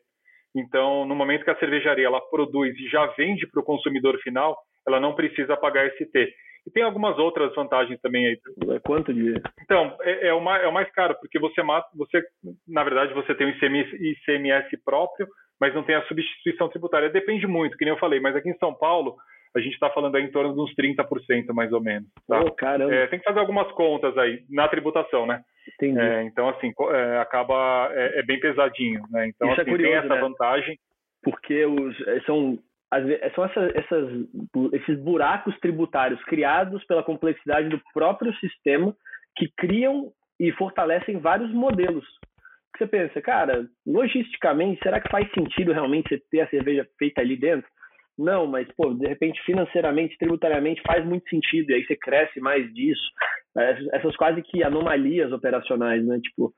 [0.56, 4.58] Então, no momento que a cervejaria ela produz e já vende para o consumidor final,
[4.88, 6.34] ela não precisa pagar ST.
[6.66, 8.40] E tem algumas outras vantagens também aí.
[8.76, 9.34] É quanto de?
[9.64, 12.22] Então, é, é, o, mais, é o mais caro, porque você mata, você,
[12.68, 15.28] na verdade, você tem o ICMS, ICMS próprio,
[15.60, 17.10] mas não tem a substituição tributária.
[17.10, 19.16] Depende muito, que nem eu falei, mas aqui em São Paulo,
[19.56, 22.08] a gente está falando aí em torno de uns 30% mais ou menos.
[22.28, 22.42] Tá?
[22.42, 22.94] Oh, caramba.
[22.94, 25.44] É, tem que fazer algumas contas aí na tributação, né?
[25.82, 29.28] É, então, assim, é, acaba é, é, bem pesadinho, né?
[29.28, 30.22] Então, Isso é assim, curioso, tem essa né?
[30.22, 30.80] vantagem.
[31.24, 32.58] Porque os, é, são,
[33.36, 34.10] são essas, essas,
[34.74, 38.96] esses buracos tributários criados pela complexidade do próprio sistema
[39.36, 42.06] que criam e fortalecem vários modelos.
[42.78, 47.38] Você pensa, cara, logisticamente, será que faz sentido realmente você ter a cerveja feita ali
[47.38, 47.70] dentro?
[48.22, 52.72] Não, mas, pô, de repente, financeiramente, tributariamente, faz muito sentido, e aí você cresce mais
[52.74, 53.02] disso.
[53.94, 56.20] Essas quase que anomalias operacionais, né?
[56.22, 56.54] Tipo,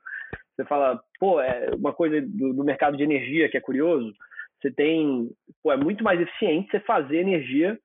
[0.54, 4.12] você fala, pô, é uma coisa do, do mercado de energia que é curioso.
[4.60, 5.30] Você tem,
[5.62, 7.78] pô, é muito mais eficiente você fazer energia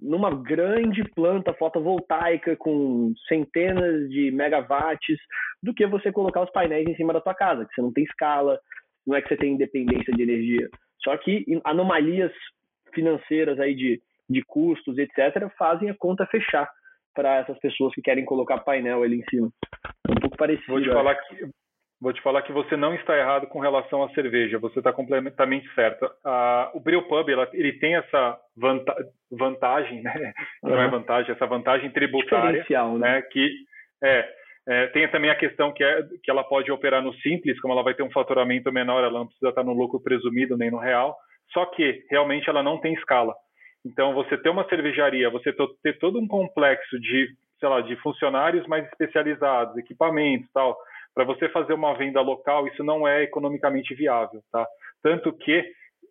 [0.00, 5.18] numa grande planta fotovoltaica com centenas de megawatts
[5.62, 8.04] do que você colocar os painéis em cima da tua casa, que você não tem
[8.04, 8.58] escala,
[9.06, 10.68] não é que você tem independência de energia.
[11.02, 12.32] Só que anomalias
[12.96, 16.68] financeiras aí de, de custos, etc., fazem a conta fechar
[17.14, 19.50] para essas pessoas que querem colocar painel ali em cima.
[20.08, 20.72] É um pouco parecido.
[20.72, 21.46] Vou te, falar que,
[22.00, 25.72] vou te falar que você não está errado com relação à cerveja, você está completamente
[25.74, 26.10] certo.
[26.24, 28.94] Ah, o Brewpub, ela, ele tem essa vanta
[29.30, 30.32] vantagem, né?
[30.62, 30.70] Uhum.
[30.70, 32.98] Não é vantagem, essa vantagem tributária, né?
[32.98, 33.22] né?
[33.22, 33.50] Que
[34.02, 34.28] é,
[34.68, 37.84] é, tem também a questão que, é, que ela pode operar no simples, como ela
[37.84, 41.16] vai ter um faturamento menor, ela não precisa estar no lucro presumido nem no real.
[41.52, 43.34] Só que realmente ela não tem escala.
[43.84, 47.28] Então, você ter uma cervejaria, você ter todo um complexo de,
[47.60, 50.76] sei lá, de funcionários mais especializados, equipamentos, tal,
[51.14, 54.66] para você fazer uma venda local, isso não é economicamente viável, tá?
[55.02, 55.64] Tanto que,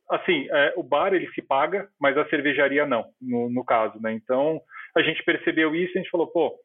[0.10, 4.14] assim, é, o bar ele se paga, mas a cervejaria não, no, no caso, né?
[4.14, 4.60] Então,
[4.96, 6.56] a gente percebeu isso e a gente falou, pô,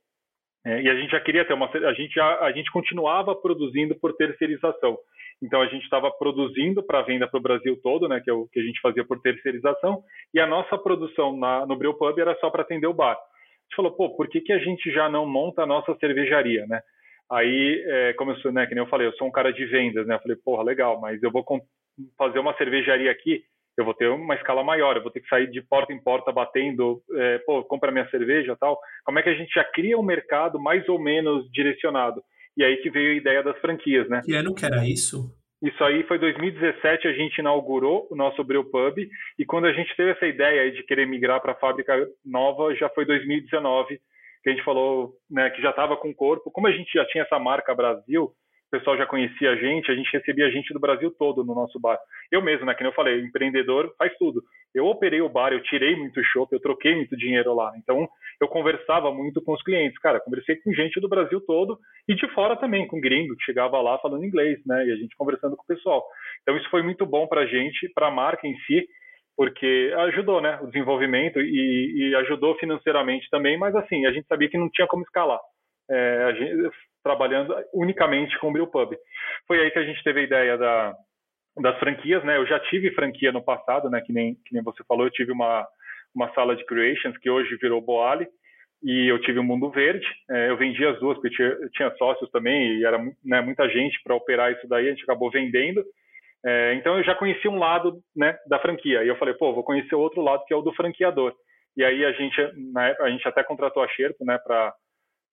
[0.65, 3.95] é, e a gente já queria ter uma, a gente já, a gente continuava produzindo
[3.97, 4.97] por terceirização.
[5.43, 8.47] Então a gente estava produzindo para venda para o Brasil todo, né, que é o
[8.47, 10.03] que a gente fazia por terceirização,
[10.35, 13.15] e a nossa produção na, no Brewpub era só para atender o bar.
[13.15, 16.67] A gente falou, pô, por que, que a gente já não monta a nossa cervejaria,
[16.67, 16.81] né?
[17.31, 20.07] Aí, é, como eu né, que nem eu falei, eu sou um cara de vendas,
[20.07, 20.17] né?
[20.17, 21.45] Eu falei, porra, legal, mas eu vou
[22.19, 23.45] fazer uma cervejaria aqui,
[23.77, 26.33] eu vou ter uma escala maior, eu vou ter que sair de porta em porta
[26.33, 28.79] batendo, é, pô, compra minha cerveja tal.
[29.05, 32.21] Como é que a gente já cria um mercado mais ou menos direcionado?
[32.61, 34.21] E aí que veio a ideia das franquias, né?
[34.23, 35.35] Que ano que era isso?
[35.63, 40.11] Isso aí foi 2017, a gente inaugurou o nosso Brewpub, e quando a gente teve
[40.11, 43.99] essa ideia de querer migrar para a fábrica nova, já foi 2019,
[44.43, 46.51] que a gente falou né, que já estava com o corpo.
[46.51, 49.95] Como a gente já tinha essa marca Brasil, o pessoal já conhecia a gente, a
[49.95, 51.99] gente recebia gente do Brasil todo no nosso bar.
[52.31, 54.43] Eu mesmo, né, que eu falei, empreendedor faz tudo.
[54.75, 57.73] Eu operei o bar, eu tirei muito chopp, eu troquei muito dinheiro lá.
[57.77, 58.09] Então,
[58.41, 59.99] eu conversava muito com os clientes.
[59.99, 61.79] Cara, conversei com gente do Brasil todo
[62.09, 65.17] e de fora também, com gringo, que chegava lá falando inglês, né, e a gente
[65.17, 66.05] conversando com o pessoal.
[66.43, 68.87] Então, isso foi muito bom para a gente, para a marca em si,
[69.37, 74.49] porque ajudou, né, o desenvolvimento e, e, ajudou financeiramente também, mas assim, a gente sabia
[74.49, 75.41] que não tinha como escalar.
[75.91, 76.71] É, a gente,
[77.03, 78.97] trabalhando unicamente com o Brewpub.
[79.47, 80.95] Foi aí que a gente teve a ideia da,
[81.61, 82.37] das franquias, né?
[82.37, 84.01] Eu já tive franquia no passado, né?
[84.01, 85.67] Que nem, que nem você falou, eu tive uma,
[86.15, 88.27] uma sala de creations que hoje virou Boali
[88.83, 90.07] e eu tive o Mundo Verde.
[90.31, 94.01] É, eu vendi as duas, porque tinha, tinha sócios também e era né, muita gente
[94.03, 95.85] para operar isso daí, a gente acabou vendendo.
[96.45, 99.63] É, então eu já conheci um lado né, da franquia e eu falei, pô, vou
[99.63, 101.35] conhecer o outro lado que é o do franqueador.
[101.77, 102.37] E aí a gente,
[102.73, 104.73] né, a gente até contratou a Sherpa, né, para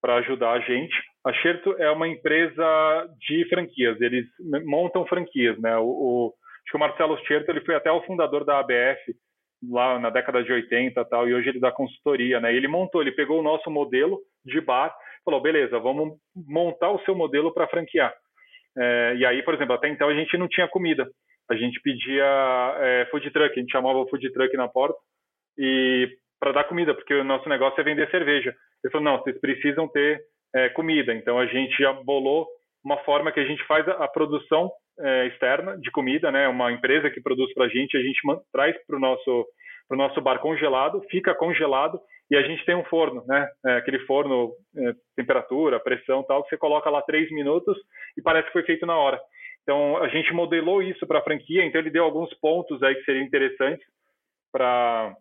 [0.01, 0.95] para ajudar a gente.
[1.25, 4.25] A Xerto é uma empresa de franquias, eles
[4.65, 5.77] montam franquias, né?
[5.77, 6.33] O, o,
[6.63, 9.15] acho que o Marcelo Xerto ele foi até o fundador da ABF
[9.69, 12.53] lá na década de 80 tal, e hoje ele dá consultoria, né?
[12.53, 17.15] Ele montou, ele pegou o nosso modelo de bar, falou, beleza, vamos montar o seu
[17.15, 18.13] modelo para franquear.
[18.77, 21.09] É, e aí, por exemplo, até então a gente não tinha comida,
[21.49, 24.97] a gente pedia é, food truck, a gente chamava food truck na porta
[25.57, 26.07] e
[26.39, 28.53] para dar comida, porque o nosso negócio é vender cerveja.
[28.83, 30.21] Ele falou, não, vocês precisam ter
[30.55, 31.13] é, comida.
[31.13, 32.47] Então a gente já bolou
[32.83, 36.47] uma forma que a gente faz a, a produção é, externa de comida, né?
[36.47, 38.19] Uma empresa que produz para a gente, a gente
[38.51, 39.45] traz para o nosso
[39.87, 41.97] para o nosso bar congelado, fica congelado
[42.29, 43.47] e a gente tem um forno, né?
[43.65, 47.77] É, aquele forno, é, temperatura, pressão, tal, que você coloca lá três minutos
[48.17, 49.19] e parece que foi feito na hora.
[49.63, 53.03] Então a gente modelou isso para a franquia, então ele deu alguns pontos aí que
[53.05, 53.85] seriam interessantes
[54.51, 55.15] para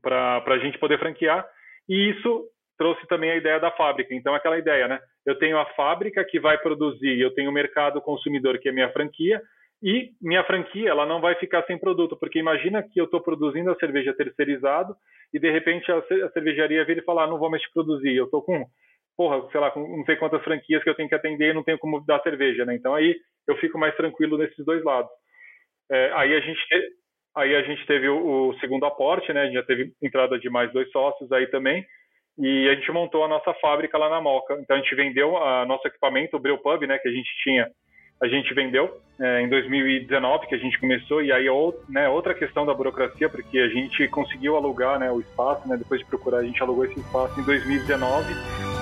[0.00, 1.46] para a gente poder franquear
[1.88, 2.46] e isso
[2.78, 4.14] trouxe também a ideia da fábrica.
[4.14, 4.98] Então, aquela ideia, né?
[5.26, 8.90] Eu tenho a fábrica que vai produzir, eu tenho o mercado consumidor, que é minha
[8.90, 9.42] franquia,
[9.82, 13.70] e minha franquia ela não vai ficar sem produto, porque imagina que eu estou produzindo
[13.70, 14.94] a cerveja terceirizado
[15.32, 18.26] e de repente a, cervejaria vira e fala, ah, não vou mais te produzir, eu
[18.26, 18.66] estou com,
[19.16, 21.64] porra, sei lá, com não sei quantas franquias que eu tenho que atender e não
[21.64, 22.74] tenho como dar cerveja, né?
[22.74, 23.16] Então aí
[23.48, 25.10] eu fico mais tranquilo nesses dois lados.
[25.90, 26.60] É, aí a gente
[27.36, 29.42] aí a gente teve o, o segundo aporte, né?
[29.42, 31.84] A gente já teve entrada de mais dois sócios aí também
[32.38, 34.58] e a gente montou a nossa fábrica lá na Moca.
[34.60, 37.68] Então a gente vendeu a nosso equipamento, o Brewpub, né, que a gente tinha,
[38.22, 41.46] a gente vendeu é, em 2019 que a gente começou e aí
[41.88, 46.00] né, outra questão da burocracia porque a gente conseguiu alugar né, o espaço, né, depois
[46.00, 48.79] de procurar a gente alugou esse espaço em 2019.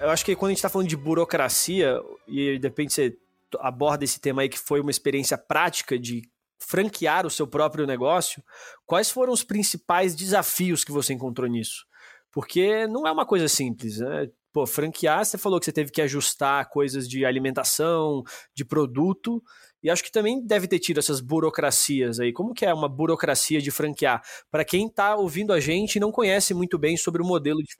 [0.00, 3.16] Eu acho que quando a gente está falando de burocracia, e de repente você
[3.60, 6.22] aborda esse tema aí que foi uma experiência prática de
[6.58, 8.42] franquear o seu próprio negócio,
[8.84, 11.86] quais foram os principais desafios que você encontrou nisso?
[12.30, 14.28] Porque não é uma coisa simples, né?
[14.56, 18.22] pô, franquear, você falou que você teve que ajustar coisas de alimentação,
[18.54, 19.42] de produto,
[19.82, 22.32] e acho que também deve ter tido essas burocracias aí.
[22.32, 24.22] Como que é uma burocracia de franquear?
[24.50, 27.76] Para quem está ouvindo a gente e não conhece muito bem sobre o modelo de.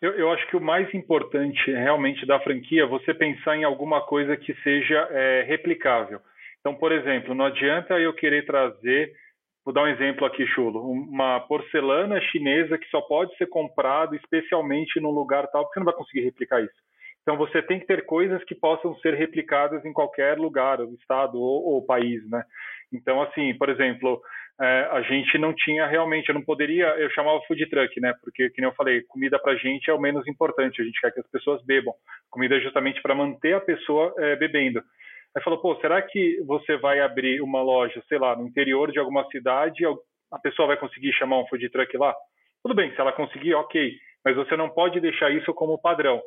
[0.00, 4.00] Eu, eu, acho que o mais importante realmente da franquia é você pensar em alguma
[4.00, 6.20] coisa que seja é, replicável.
[6.58, 9.12] Então, por exemplo, não adianta eu querer trazer,
[9.62, 14.98] vou dar um exemplo aqui, Chulo, uma porcelana chinesa que só pode ser comprado especialmente
[15.00, 16.80] num lugar tal, porque você não vai conseguir replicar isso.
[17.22, 21.74] Então você tem que ter coisas que possam ser replicadas em qualquer lugar, estado ou,
[21.74, 22.42] ou país, né?
[22.92, 24.20] Então assim, por exemplo,
[24.60, 28.12] é, a gente não tinha realmente, eu não poderia, eu chamava food truck, né?
[28.22, 30.82] Porque, como eu falei, comida para a gente é o menos importante.
[30.82, 31.94] A gente quer que as pessoas bebam.
[32.30, 34.82] Comida é justamente para manter a pessoa é, bebendo.
[35.34, 38.98] Aí falou, pô, será que você vai abrir uma loja, sei lá, no interior de
[38.98, 39.82] alguma cidade,
[40.30, 42.14] a pessoa vai conseguir chamar um food truck lá?
[42.62, 43.92] Tudo bem, se ela conseguir, ok.
[44.22, 46.20] Mas você não pode deixar isso como padrão.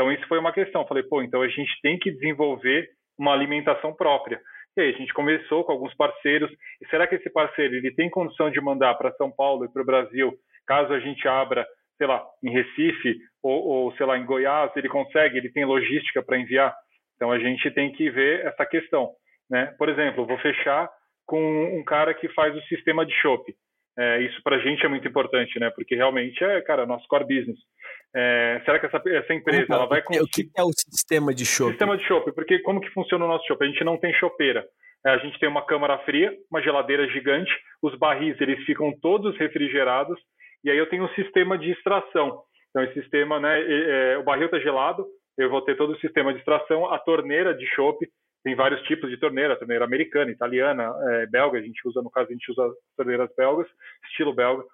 [0.00, 0.86] Então, isso foi uma questão.
[0.86, 4.40] Falei, pô, então a gente tem que desenvolver uma alimentação própria.
[4.74, 6.50] E aí, a gente começou com alguns parceiros.
[6.80, 9.82] E será que esse parceiro ele tem condição de mandar para São Paulo e para
[9.82, 10.32] o Brasil,
[10.66, 11.66] caso a gente abra,
[11.98, 16.22] sei lá, em Recife ou, ou, sei lá, em Goiás, ele consegue, ele tem logística
[16.22, 16.74] para enviar?
[17.16, 19.10] Então, a gente tem que ver essa questão.
[19.50, 19.66] Né?
[19.76, 20.88] Por exemplo, vou fechar
[21.26, 23.52] com um cara que faz o sistema de shopping.
[23.98, 25.68] É, isso para a gente é muito importante, né?
[25.70, 27.58] Porque realmente é, cara, nosso core business.
[28.14, 30.48] É, será que essa, essa empresa ela vai conseguir...
[30.48, 31.70] O que é o sistema de shopping?
[31.70, 33.64] Sistema de shopping, porque como que funciona o nosso shopping?
[33.64, 34.66] A gente não tem chopeira.
[35.06, 37.50] É, a gente tem uma câmara fria, uma geladeira gigante,
[37.82, 40.18] os barris eles ficam todos refrigerados,
[40.62, 42.42] e aí eu tenho um sistema de extração.
[42.68, 45.06] Então, esse sistema, né, é, o barril está gelado,
[45.38, 48.06] eu vou ter todo o sistema de extração, a torneira de chopp,
[48.44, 52.28] tem vários tipos de torneira, torneira americana, italiana, é, belga, a gente usa, no caso,
[52.28, 52.62] a gente usa
[52.96, 53.66] torneiras belgas,
[54.10, 54.64] estilo belga.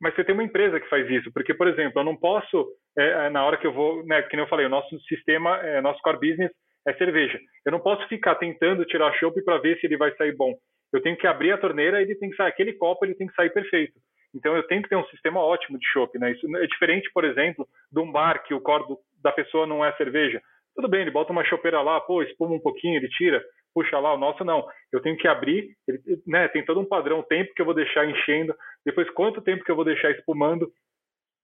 [0.00, 3.26] Mas você tem uma empresa que faz isso, porque, por exemplo, eu não posso, é,
[3.26, 5.80] é na hora que eu vou, né, que nem eu falei, o nosso sistema, é,
[5.80, 6.50] nosso core business
[6.86, 7.38] é cerveja.
[7.64, 10.54] Eu não posso ficar tentando tirar chopp para ver se ele vai sair bom.
[10.92, 13.26] Eu tenho que abrir a torneira e ele tem que sair, aquele copo ele tem
[13.26, 13.94] que sair perfeito.
[14.34, 16.32] Então eu tenho que ter um sistema ótimo de chopp, né?
[16.32, 18.84] Isso é diferente, por exemplo, de um bar que o core
[19.22, 20.40] da pessoa não é cerveja.
[20.74, 23.42] Tudo bem, ele bota uma chopeira lá, pô, espuma um pouquinho, ele tira,
[23.74, 24.66] puxa lá, o nosso não.
[24.92, 28.08] Eu tenho que abrir, ele, né, tem todo um padrão, tempo que eu vou deixar
[28.08, 28.54] enchendo,
[28.84, 30.70] depois quanto tempo que eu vou deixar espumando.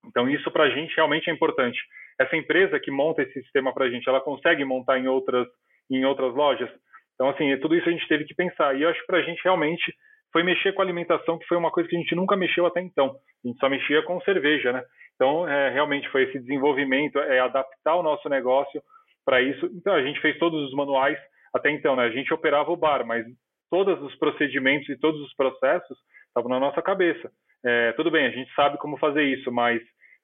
[0.06, 1.78] Então isso para a gente realmente é importante.
[2.18, 5.46] Essa empresa que monta esse sistema para a gente, ela consegue montar em outras
[5.90, 6.70] em outras lojas.
[7.14, 8.76] Então assim, tudo isso a gente teve que pensar.
[8.76, 9.92] E eu acho que para a gente realmente
[10.32, 13.16] foi mexer com alimentação, que foi uma coisa que a gente nunca mexeu até então.
[13.44, 14.82] A gente só mexia com cerveja, né?
[15.14, 18.82] Então, é, realmente foi esse desenvolvimento, é adaptar o nosso negócio
[19.24, 19.66] para isso.
[19.72, 21.18] Então, a gente fez todos os manuais
[21.56, 22.04] até então, né?
[22.04, 23.24] A gente operava o bar, mas
[23.70, 27.30] todos os procedimentos e todos os processos estavam na nossa cabeça.
[27.64, 29.80] É, tudo bem, a gente sabe como fazer isso, mas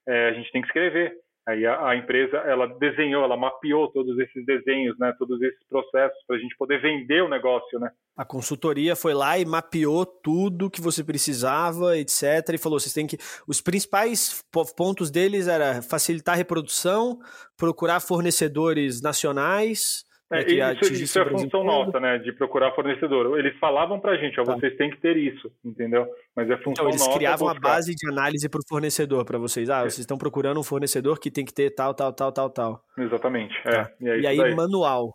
[0.06, 1.12] é, a gente tem que escrever.
[1.46, 6.16] Aí a, a, empresa ela desenhou, ela mapeou todos esses desenhos, né, todos esses processos
[6.24, 7.90] para a gente poder vender o negócio, né?
[8.16, 12.22] A consultoria foi lá e mapeou tudo que você precisava, etc.
[12.52, 13.16] E falou: vocês têm que.
[13.48, 14.44] Os principais
[14.76, 17.18] pontos deles era facilitar a reprodução,
[17.56, 20.04] procurar fornecedores nacionais
[20.40, 22.18] é, isso, isso é função nossa, né?
[22.18, 23.38] De procurar fornecedor.
[23.38, 24.54] Eles falavam pra gente, ó, tá.
[24.54, 26.06] vocês têm que ter isso, entendeu?
[26.34, 27.10] Mas é função então, eles nossa.
[27.10, 29.68] Eles criavam a base de análise para o fornecedor para vocês.
[29.68, 29.82] Ah, é.
[29.82, 32.80] vocês estão procurando um fornecedor que tem que ter tal, tal, tal, tal, tal.
[32.98, 33.54] Exatamente.
[33.66, 33.70] É.
[33.70, 33.90] Tá.
[34.02, 34.18] É.
[34.18, 35.12] E, e aí, manual.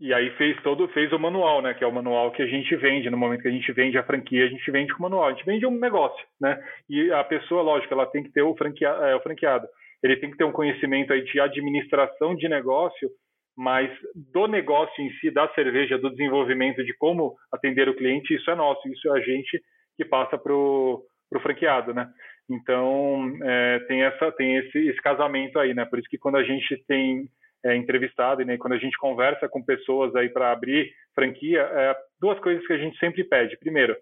[0.00, 1.72] E aí fez todo, fez o manual, né?
[1.72, 3.08] Que é o manual que a gente vende.
[3.10, 5.28] No momento que a gente vende a franquia, a gente vende com o manual.
[5.28, 6.60] A gente vende um negócio, né?
[6.90, 9.66] E a pessoa, lógico, ela tem que ter o, franquea, é, o franqueado.
[10.02, 13.08] Ele tem que ter um conhecimento aí de administração de negócio
[13.58, 18.48] mas do negócio em si, da cerveja, do desenvolvimento de como atender o cliente, isso
[18.48, 19.60] é nosso, isso é a gente
[19.96, 21.04] que passa para o
[21.42, 22.08] franqueado, né?
[22.48, 25.84] Então, é, tem, essa, tem esse, esse, casamento aí, né?
[25.84, 27.28] Por isso que quando a gente tem
[27.64, 32.38] é, entrevistado, né, quando a gente conversa com pessoas aí para abrir franquia, é, duas
[32.38, 33.58] coisas que a gente sempre pede.
[33.58, 33.96] Primeiro,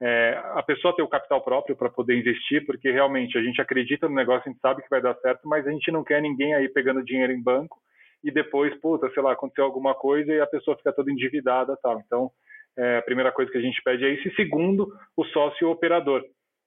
[0.00, 4.08] é, a pessoa ter o capital próprio para poder investir, porque realmente a gente acredita
[4.08, 6.54] no negócio, a gente sabe que vai dar certo, mas a gente não quer ninguém
[6.54, 7.76] aí pegando dinheiro em banco
[8.24, 12.00] e depois, puta, sei lá, aconteceu alguma coisa e a pessoa fica toda endividada tal.
[12.00, 12.30] Então,
[12.76, 14.26] é, a primeira coisa que a gente pede é isso.
[14.26, 16.22] E segundo, o sócio operador,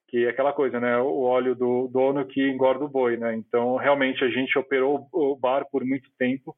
[0.08, 0.96] que é aquela coisa, né?
[0.98, 3.34] O óleo do dono que engorda o boi, né?
[3.34, 6.54] Então, realmente, a gente operou o bar por muito tempo.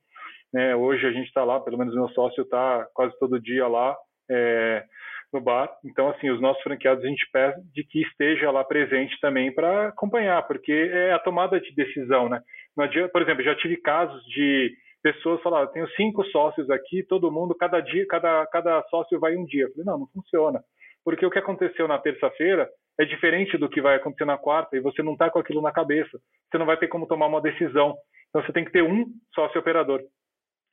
[0.52, 0.74] Né?
[0.76, 3.96] Hoje a gente está lá, pelo menos meu sócio está quase todo dia lá
[4.30, 4.84] é,
[5.32, 5.70] no bar.
[5.84, 10.42] Então, assim, os nossos franqueados a gente pede que esteja lá presente também para acompanhar,
[10.46, 12.40] porque é a tomada de decisão, né?
[12.78, 17.54] Adianta, por exemplo, já tive casos de pessoas falaram, tenho cinco sócios aqui, todo mundo,
[17.54, 19.64] cada dia, cada, cada sócio vai um dia.
[19.64, 20.60] Eu falei, não, não funciona.
[21.04, 24.80] Porque o que aconteceu na terça-feira é diferente do que vai acontecer na quarta e
[24.80, 26.18] você não está com aquilo na cabeça.
[26.50, 27.96] Você não vai ter como tomar uma decisão.
[28.28, 30.02] Então você tem que ter um sócio operador.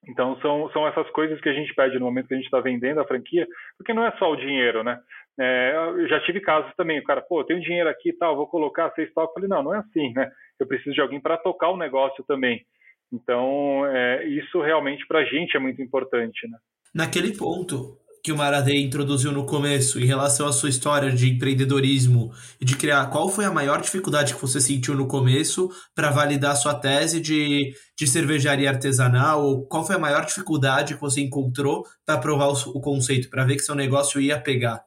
[0.07, 2.59] Então são, são essas coisas que a gente pede no momento que a gente está
[2.59, 4.99] vendendo a franquia, porque não é só o dinheiro, né?
[5.39, 8.47] É, eu já tive casos também, o cara, pô, tenho dinheiro aqui e tal, vou
[8.47, 9.09] colocar seis.
[9.15, 10.29] Eu falei, não, não é assim, né?
[10.59, 12.65] Eu preciso de alguém para tocar o negócio também.
[13.11, 16.57] Então, é, isso realmente para a gente é muito importante, né?
[16.93, 22.31] Naquele ponto, que o Maradei introduziu no começo em relação à sua história de empreendedorismo
[22.59, 26.55] e de criar, qual foi a maior dificuldade que você sentiu no começo para validar
[26.57, 29.45] sua tese de, de cervejaria artesanal?
[29.45, 33.45] Ou qual foi a maior dificuldade que você encontrou para provar o, o conceito, para
[33.45, 34.86] ver que seu negócio ia pegar?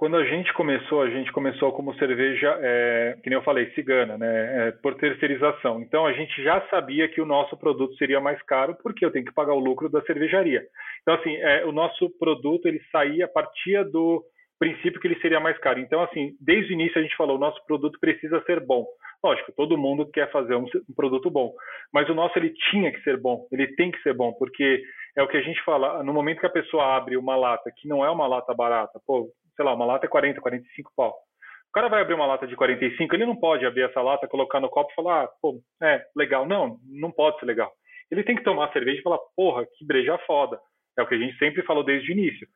[0.00, 4.16] Quando a gente começou, a gente começou como cerveja, é, que nem eu falei, cigana,
[4.16, 5.82] né, é, por terceirização.
[5.82, 9.26] Então a gente já sabia que o nosso produto seria mais caro porque eu tenho
[9.26, 10.62] que pagar o lucro da cervejaria.
[11.02, 14.24] Então assim, é, o nosso produto ele saía, partia do
[14.58, 15.78] princípio que ele seria mais caro.
[15.78, 18.86] Então assim, desde o início a gente falou, o nosso produto precisa ser bom.
[19.22, 21.52] Lógico, todo mundo quer fazer um, um produto bom,
[21.92, 24.82] mas o nosso ele tinha que ser bom, ele tem que ser bom, porque
[25.14, 27.86] é o que a gente fala, no momento que a pessoa abre uma lata que
[27.86, 29.28] não é uma lata barata, pô,
[29.60, 31.10] sei lá, uma lata é 40, 45 pau.
[31.68, 34.58] O cara vai abrir uma lata de 45, ele não pode abrir essa lata, colocar
[34.58, 36.46] no copo e falar, ah, pô, é, legal.
[36.46, 37.70] Não, não pode ser legal.
[38.10, 40.58] Ele tem que tomar cerveja e falar, porra, que breja foda.
[40.98, 42.48] É o que a gente sempre falou desde o início.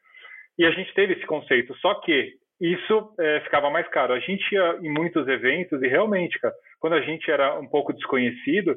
[0.58, 4.14] E a gente teve esse conceito, só que isso é, ficava mais caro.
[4.14, 7.92] A gente ia em muitos eventos e realmente, cara, quando a gente era um pouco
[7.92, 8.76] desconhecido,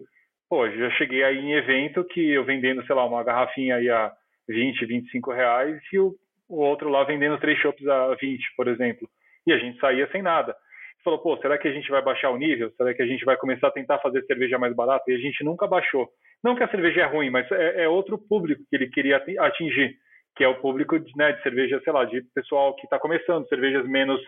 [0.50, 4.12] pô, já cheguei aí em evento que eu vendendo, sei lá, uma garrafinha aí a
[4.50, 6.14] 20, 25 reais e o
[6.50, 9.08] o outro lá vendendo três shops a 20, por exemplo.
[9.46, 10.56] E a gente saía sem nada.
[11.04, 12.72] Falou, pô, será que a gente vai baixar o nível?
[12.72, 15.04] Será que a gente vai começar a tentar fazer cerveja mais barata?
[15.08, 16.10] E a gente nunca baixou.
[16.44, 19.96] Não que a cerveja é ruim, mas é, é outro público que ele queria atingir,
[20.36, 23.48] que é o público de, né, de cerveja, sei lá, de pessoal que está começando,
[23.48, 24.22] cervejas menos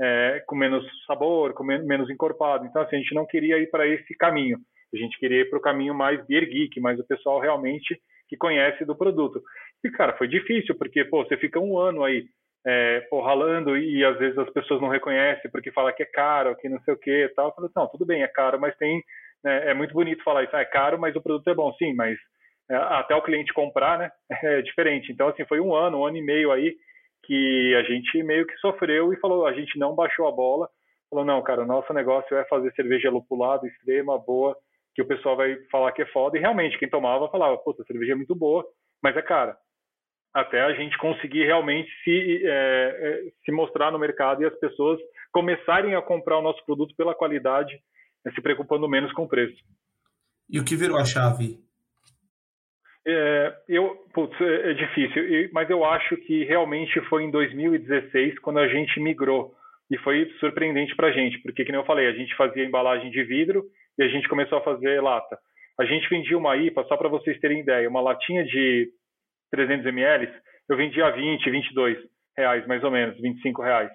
[0.00, 2.64] é, com menos sabor, com menos encorpado.
[2.64, 4.58] Então, assim, a gente não queria ir para esse caminho.
[4.92, 8.36] A gente queria ir para o caminho mais beer geek, mais o pessoal realmente que
[8.36, 9.42] conhece do produto.
[9.84, 12.26] E, cara, foi difícil, porque, pô, você fica um ano aí,
[12.66, 16.56] é, pô, ralando e, às vezes as pessoas não reconhecem porque fala que é caro,
[16.56, 17.48] que não sei o que e tal.
[17.48, 19.02] Eu falei, não, tudo bem, é caro, mas tem,
[19.42, 21.94] né, é muito bonito falar isso, ah, é caro, mas o produto é bom, sim,
[21.94, 22.18] mas
[22.70, 24.10] é, até o cliente comprar, né,
[24.44, 25.10] é diferente.
[25.10, 26.74] Então, assim, foi um ano, um ano e meio aí
[27.24, 30.68] que a gente meio que sofreu e falou, a gente não baixou a bola,
[31.08, 34.56] falou, não, cara, o nosso negócio é fazer cerveja lupulada, extrema, boa,
[34.94, 38.12] que o pessoal vai falar que é foda, e realmente quem tomava falava, puta, cerveja
[38.12, 38.64] é muito boa,
[39.02, 39.56] mas é cara.
[40.32, 45.00] Até a gente conseguir realmente se, é, é, se mostrar no mercado e as pessoas
[45.32, 47.72] começarem a comprar o nosso produto pela qualidade,
[48.24, 49.56] né, se preocupando menos com o preço.
[50.48, 51.58] E o que virou a chave?
[53.06, 58.58] É, eu, putz, é, é difícil, mas eu acho que realmente foi em 2016 quando
[58.58, 59.54] a gente migrou
[59.90, 63.24] e foi surpreendente para a gente, porque, como eu falei, a gente fazia embalagem de
[63.24, 63.64] vidro
[63.98, 65.36] e a gente começou a fazer lata.
[65.78, 68.88] A gente vendia uma IPA, só para vocês terem ideia, uma latinha de
[69.50, 70.32] 300 ml,
[70.68, 71.98] eu vendia a 20, 22
[72.36, 73.90] reais, mais ou menos, 25 reais.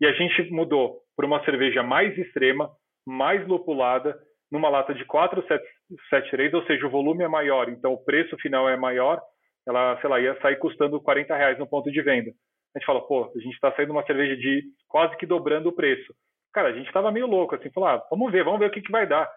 [0.00, 2.70] E a gente mudou para uma cerveja mais extrema,
[3.06, 4.16] mais lupulada,
[4.50, 8.76] numa lata de 473, ou seja, o volume é maior, então o preço final é
[8.76, 9.20] maior,
[9.66, 12.30] ela, sei lá, ia sair custando 40 reais no ponto de venda.
[12.74, 15.74] A gente fala, pô, a gente está saindo uma cerveja de quase que dobrando o
[15.74, 16.12] preço.
[16.52, 18.82] Cara, a gente estava meio louco, assim, falar, ah, vamos ver, vamos ver o que,
[18.82, 19.28] que vai dar.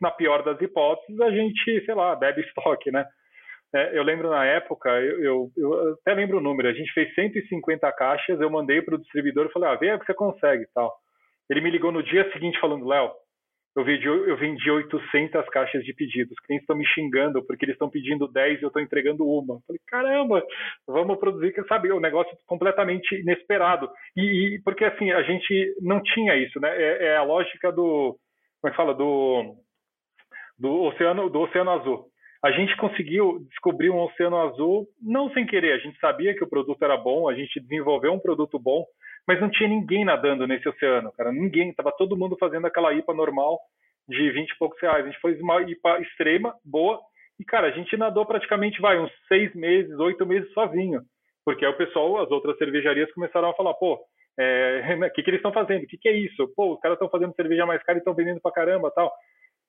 [0.00, 3.04] Na pior das hipóteses, a gente, sei lá, bebe estoque, né?
[3.74, 7.12] É, eu lembro na época, eu, eu, eu, até lembro o número, a gente fez
[7.14, 10.64] 150 caixas, eu mandei para o distribuidor e falei, ah, vê o que você consegue
[10.72, 10.94] tal.
[11.50, 13.10] Ele me ligou no dia seguinte falando, Léo,
[13.76, 16.32] eu vendi, eu vendi 800 caixas de pedidos.
[16.32, 19.54] Os clientes estão me xingando porque eles estão pedindo 10 e eu estou entregando uma.
[19.54, 20.46] Eu falei, caramba,
[20.86, 23.90] vamos produzir, sabe, o um negócio completamente inesperado.
[24.16, 24.22] E,
[24.54, 26.70] e, porque assim, a gente não tinha isso, né?
[26.80, 28.16] É, é, a lógica do,
[28.60, 29.56] como é que fala, do,
[30.56, 32.13] do oceano, do oceano azul.
[32.44, 35.72] A gente conseguiu descobrir um oceano azul não sem querer.
[35.72, 38.84] A gente sabia que o produto era bom, a gente desenvolveu um produto bom,
[39.26, 41.32] mas não tinha ninguém nadando nesse oceano, cara.
[41.32, 43.58] Ninguém, tava todo mundo fazendo aquela IPA normal
[44.06, 45.06] de 20 e poucos reais.
[45.06, 47.00] A gente fez uma IPA extrema, boa,
[47.40, 51.00] e, cara, a gente nadou praticamente, vai, uns seis meses, oito meses sozinho.
[51.46, 53.94] Porque aí o pessoal, as outras cervejarias começaram a falar, pô,
[54.36, 55.84] o é, que, que eles estão fazendo?
[55.84, 56.46] O que, que é isso?
[56.54, 59.10] Pô, os caras estão fazendo cerveja mais cara e estão vendendo pra caramba tal.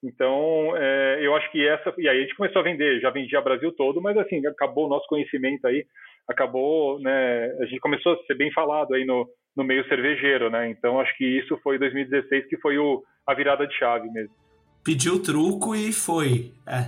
[0.05, 1.91] Então, é, eu acho que essa.
[1.97, 4.89] E aí a gente começou a vender, já vendia Brasil todo, mas assim, acabou o
[4.89, 5.83] nosso conhecimento aí,
[6.29, 7.51] acabou, né?
[7.59, 9.27] A gente começou a ser bem falado aí no,
[9.57, 10.69] no meio cervejeiro, né?
[10.69, 14.35] Então acho que isso foi 2016 que foi o, a virada de chave mesmo.
[14.83, 16.51] Pediu truco e foi.
[16.67, 16.85] É.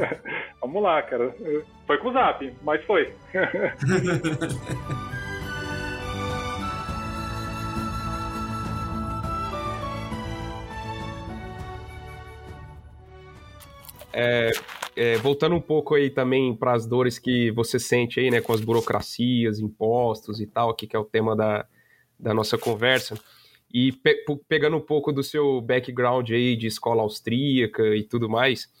[0.62, 1.34] Vamos lá, cara.
[1.86, 3.12] Foi com o Zap, mas foi.
[14.18, 14.50] é,
[14.96, 18.54] é, voltando um pouco aí também para as dores que você sente aí, né, com
[18.54, 21.66] as burocracias, impostos e tal, que, que é o tema da,
[22.18, 23.14] da nossa conversa,
[23.72, 28.72] e pe pegando um pouco do seu background aí de escola austríaca e tudo mais,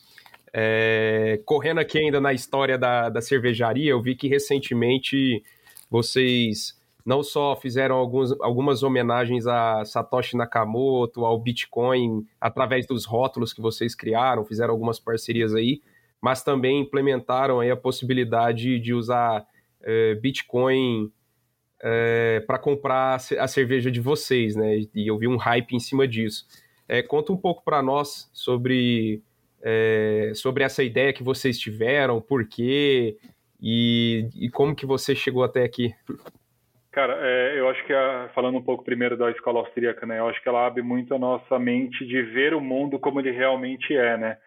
[0.54, 5.42] é, correndo aqui ainda na história da, da cervejaria, eu vi que recentemente
[5.90, 6.74] vocês
[7.06, 13.60] não só fizeram alguns, algumas homenagens a Satoshi Nakamoto, ao Bitcoin, através dos rótulos que
[13.60, 15.80] vocês criaram, fizeram algumas parcerias aí,
[16.20, 19.46] mas também implementaram aí a possibilidade de usar
[19.80, 21.12] é, Bitcoin
[21.80, 24.78] é, para comprar a cerveja de vocês, né?
[24.92, 26.44] E eu vi um hype em cima disso.
[26.88, 29.22] É, conta um pouco para nós sobre,
[30.34, 33.16] sobre essa ideia que vocês tiveram, por quê
[33.60, 35.94] e, e como que você chegou até aqui.
[36.96, 40.18] Cara, é, eu acho que a, falando um pouco primeiro da escola austríaca, né?
[40.18, 43.32] Eu acho que ela abre muito a nossa mente de ver o mundo como ele
[43.32, 44.38] realmente é, né?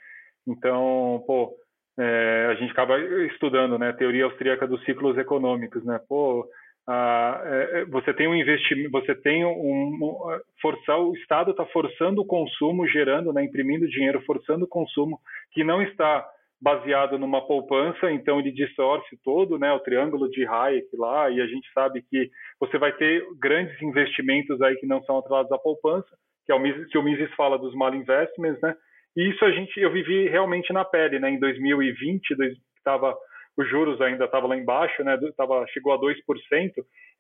[0.48, 1.54] Então, pô,
[2.00, 3.94] é, a gente acaba estudando, né?
[3.94, 6.00] Teoria austríaca dos ciclos econômicos, né?
[6.10, 6.44] Pô,
[6.88, 11.68] a, é, é você tem um investimento, você tem um, um forçar o Estado está
[11.68, 13.44] forçando o consumo, gerando, né?
[13.44, 15.20] Imprimindo dinheiro, forçando o consumo
[15.52, 16.28] que não está
[16.62, 21.48] baseado numa poupança, então ele distorce todo, né, o triângulo de Hayek lá, e a
[21.48, 22.30] gente sabe que
[22.60, 26.10] você vai ter grandes investimentos aí que não são atrelados à poupança,
[26.46, 28.76] que é o Mises, que o Mises fala dos mal investments, né?
[29.16, 32.36] E isso a gente eu vivi realmente na pele, né, em 2020,
[32.78, 33.16] estava
[33.58, 36.16] os juros ainda estava lá embaixo, né, tava, chegou a 2%.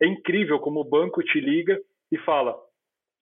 [0.02, 1.78] É incrível como o banco te liga
[2.12, 2.56] e fala: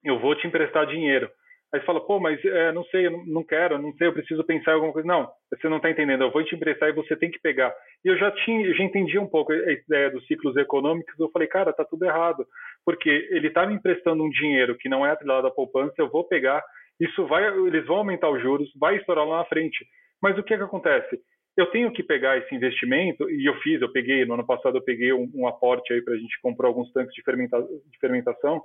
[0.03, 1.29] "Eu vou te emprestar dinheiro".
[1.73, 4.71] Aí fala, pô, mas é, não sei, eu não quero, não sei, eu preciso pensar
[4.71, 5.07] em alguma coisa.
[5.07, 7.73] Não, você não está entendendo, eu vou te emprestar e você tem que pegar.
[8.05, 11.47] E eu já tinha, já entendi um pouco a ideia dos ciclos econômicos, eu falei,
[11.47, 12.45] cara, tá tudo errado,
[12.85, 16.23] porque ele está me emprestando um dinheiro que não é atrelado à poupança, eu vou
[16.23, 16.63] pegar,
[16.99, 19.85] isso vai, eles vão aumentar os juros, vai estourar lá na frente.
[20.21, 21.19] Mas o que é que acontece?
[21.57, 24.83] Eu tenho que pegar esse investimento, e eu fiz, eu peguei, no ano passado eu
[24.83, 28.61] peguei um, um aporte aí para a gente comprar alguns tanques de, fermenta, de fermentação,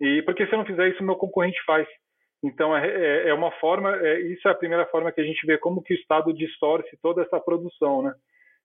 [0.00, 1.86] e porque se eu não fizer isso, meu concorrente faz.
[2.42, 5.44] Então, é, é, é uma forma, é, isso é a primeira forma que a gente
[5.44, 8.14] vê como que o Estado distorce toda essa produção, né?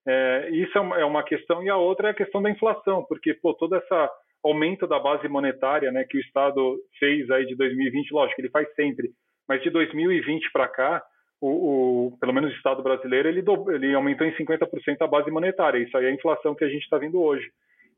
[0.06, 3.34] É, isso é uma, é questão, e a outra é a questão da inflação, porque,
[3.36, 4.10] pô, todo esse
[4.44, 8.68] aumento da base monetária, né, que o Estado fez aí de 2020, lógico, ele faz
[8.76, 9.12] sempre,
[9.48, 11.02] mas de 2020 para cá,
[11.40, 15.32] o, o, pelo menos o Estado brasileiro, ele, do, ele aumentou em 50% a base
[15.32, 17.50] monetária, isso aí é a inflação que a gente está vendo hoje.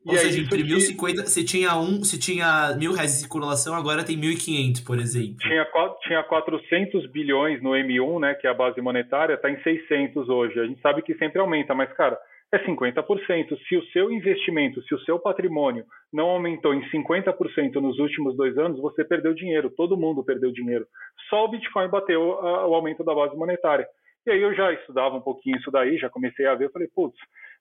[0.06, 0.82] Ou e seja, imprimiu que...
[0.82, 1.26] 50.
[1.26, 5.36] Se tinha, um, se tinha mil reais de circulação, agora tem 1.500, por exemplo.
[5.40, 5.66] Tinha,
[6.02, 10.60] tinha 400 bilhões no M1, né, que é a base monetária, está em 600 hoje.
[10.60, 12.16] A gente sabe que sempre aumenta, mas, cara,
[12.52, 13.58] é 50%.
[13.68, 18.56] Se o seu investimento, se o seu patrimônio não aumentou em 50% nos últimos dois
[18.56, 19.70] anos, você perdeu dinheiro.
[19.70, 20.86] Todo mundo perdeu dinheiro.
[21.28, 23.86] Só o Bitcoin bateu o aumento da base monetária.
[24.26, 26.88] E aí eu já estudava um pouquinho isso daí, já comecei a ver, eu falei,
[26.92, 27.16] putz,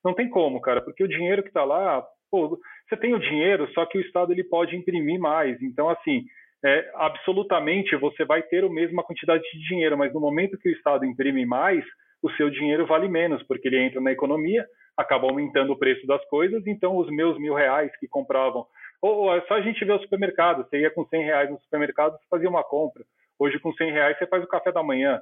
[0.05, 3.67] não tem como, cara, porque o dinheiro que está lá, pô, você tem o dinheiro,
[3.73, 5.59] só que o Estado ele pode imprimir mais.
[5.61, 6.23] Então, assim,
[6.63, 10.71] é, absolutamente você vai ter a mesma quantidade de dinheiro, mas no momento que o
[10.71, 11.83] Estado imprime mais,
[12.21, 16.23] o seu dinheiro vale menos, porque ele entra na economia, acaba aumentando o preço das
[16.29, 18.65] coisas, então os meus mil reais que compravam,
[19.01, 21.59] ou, ou é só a gente ver o supermercado, você ia com 100 reais no
[21.61, 23.03] supermercado, você fazia uma compra.
[23.37, 25.21] Hoje, com 100 reais, você faz o café da manhã.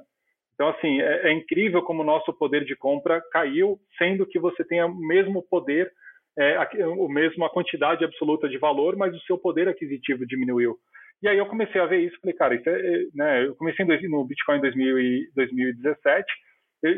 [0.54, 4.64] Então, assim, é, é incrível como o nosso poder de compra caiu, sendo que você
[4.64, 5.90] tem o mesmo poder
[6.36, 10.76] é, a, o mesmo a quantidade absoluta de valor, mas o seu poder aquisitivo diminuiu.
[11.22, 13.84] E aí eu comecei a ver isso, falei, cara, isso é, é né, eu comecei
[14.08, 14.60] no Bitcoin em
[15.34, 16.26] 2017,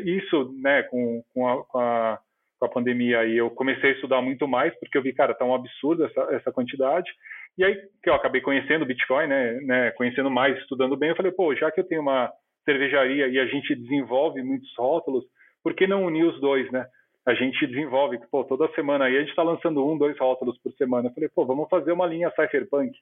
[0.05, 2.19] isso, né, com, com, a, com, a,
[2.59, 5.45] com a pandemia aí, eu comecei a estudar muito mais, porque eu vi, cara, tá
[5.45, 7.09] um absurdo essa, essa quantidade,
[7.57, 11.15] e aí que eu acabei conhecendo o Bitcoin, né, né, conhecendo mais, estudando bem, eu
[11.15, 12.31] falei, pô, já que eu tenho uma
[12.67, 15.23] cervejaria e a gente desenvolve muitos rótulos,
[15.63, 16.85] por que não unir os dois, né?
[17.27, 20.71] a gente desenvolve, pô, toda semana aí a gente está lançando um, dois rótulos por
[20.73, 21.09] semana.
[21.09, 22.97] Eu falei, pô, vamos fazer uma linha Cypherpunk.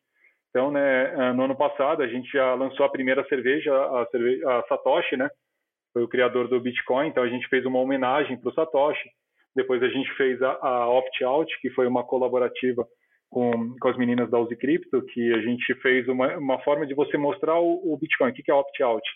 [0.49, 4.49] Então, né, eh, no ano passado a gente já lançou a primeira cerveja, a, cerveja,
[4.49, 5.29] a Satoshi, né?
[5.93, 9.07] Foi o criador do Bitcoin, então a gente fez uma homenagem para o Satoshi.
[9.55, 12.83] Depois a gente fez a, a Opt Out, que foi uma colaborativa
[13.29, 16.95] com, com as meninas da Uzi Crypto, que a gente fez uma, uma forma de
[16.95, 18.31] você mostrar o, o Bitcoin.
[18.31, 19.07] O que é Opt Out?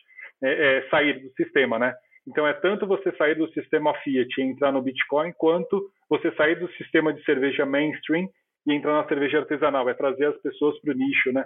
[0.42, 1.94] É, é sair do sistema, né?
[2.28, 6.56] Então é tanto você sair do sistema Fiat e entrar no Bitcoin, quanto você sair
[6.60, 8.28] do sistema de cerveja mainstream
[8.68, 11.44] e entrar na cerveja artesanal, é trazer as pessoas para o nicho, né?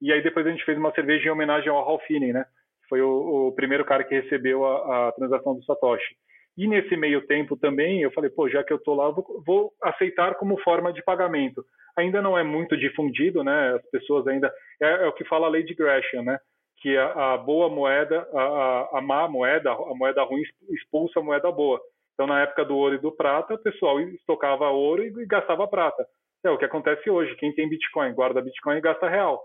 [0.00, 2.44] E aí depois a gente fez uma cerveja em homenagem ao Ralph Finney, né?
[2.88, 6.14] Foi o, o, primeiro cara que recebeu a, a, transação do Satoshi.
[6.56, 9.72] E nesse meio tempo também, eu falei, pô, já que eu tô lá, vou, vou
[9.82, 11.64] aceitar como forma de pagamento.
[11.96, 13.74] Ainda não é muito difundido, né?
[13.74, 16.38] As pessoas ainda é, é o que fala a de Gresham, né?
[16.78, 21.50] Que a, a boa moeda, a, a, má moeda, a moeda ruim expulsa a moeda
[21.50, 21.80] boa.
[22.14, 25.66] Então, na época do ouro e do prata, o pessoal estocava ouro e, e gastava
[25.68, 26.06] prata.
[26.44, 27.34] É o que acontece hoje.
[27.36, 29.42] Quem tem Bitcoin guarda Bitcoin e gasta real.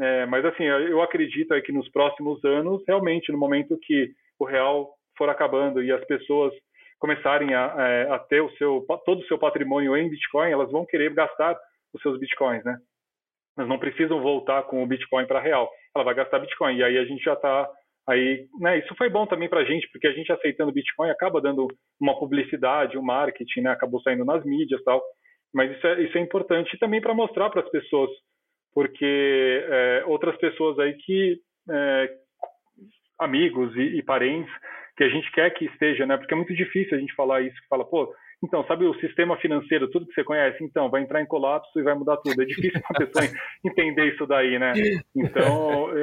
[0.00, 4.44] É, mas assim, eu acredito aí que nos próximos anos, realmente, no momento que o
[4.44, 6.52] real for acabando e as pessoas
[6.98, 10.86] começarem a, é, a ter o seu, todo o seu patrimônio em Bitcoin, elas vão
[10.86, 11.58] querer gastar
[11.92, 12.76] os seus Bitcoins, né?
[13.56, 15.70] Elas não precisam voltar com o Bitcoin para real.
[15.94, 16.76] Ela vai gastar Bitcoin.
[16.76, 17.68] E aí a gente já está
[18.08, 18.78] aí, né?
[18.78, 21.68] Isso foi bom também para a gente, porque a gente aceitando Bitcoin acaba dando
[22.00, 23.70] uma publicidade, um marketing, né?
[23.70, 25.02] Acabou saindo nas mídias, tal.
[25.54, 28.10] Mas isso é, isso é importante também para mostrar para as pessoas
[28.74, 31.38] porque é, outras pessoas aí que
[31.70, 32.10] é,
[33.18, 34.52] amigos e, e, parentes
[34.96, 36.16] que a gente quer que esteja, né?
[36.16, 38.12] Porque é muito difícil a gente falar isso, que fala, pô,
[38.42, 41.82] então, sabe o sistema financeiro, tudo que você conhece, então, vai entrar em colapso e
[41.82, 42.42] vai mudar tudo.
[42.42, 43.24] É difícil uma pessoa
[43.64, 44.72] entender isso daí, né?
[45.14, 46.02] Então, é,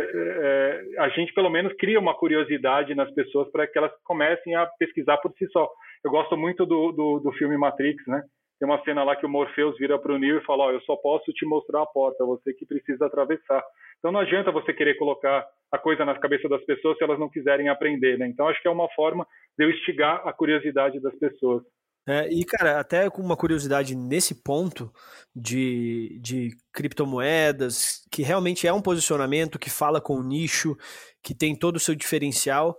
[0.96, 4.66] é, a gente pelo menos cria uma curiosidade nas pessoas para que elas comecem a
[4.80, 5.70] pesquisar por si só.
[6.04, 8.24] Eu gosto muito do, do, do filme Matrix, né?
[8.60, 10.82] Tem uma cena lá que o Morpheus vira para o Neo e fala: oh, Eu
[10.82, 13.64] só posso te mostrar a porta, você que precisa atravessar.
[14.00, 17.30] Então não adianta você querer colocar a coisa na cabeça das pessoas se elas não
[17.30, 18.28] quiserem aprender, né?
[18.28, 19.26] Então acho que é uma forma
[19.58, 21.64] de eu instigar a curiosidade das pessoas.
[22.10, 24.92] É, e, cara, até com uma curiosidade nesse ponto
[25.36, 30.76] de, de criptomoedas, que realmente é um posicionamento que fala com o nicho,
[31.22, 32.76] que tem todo o seu diferencial.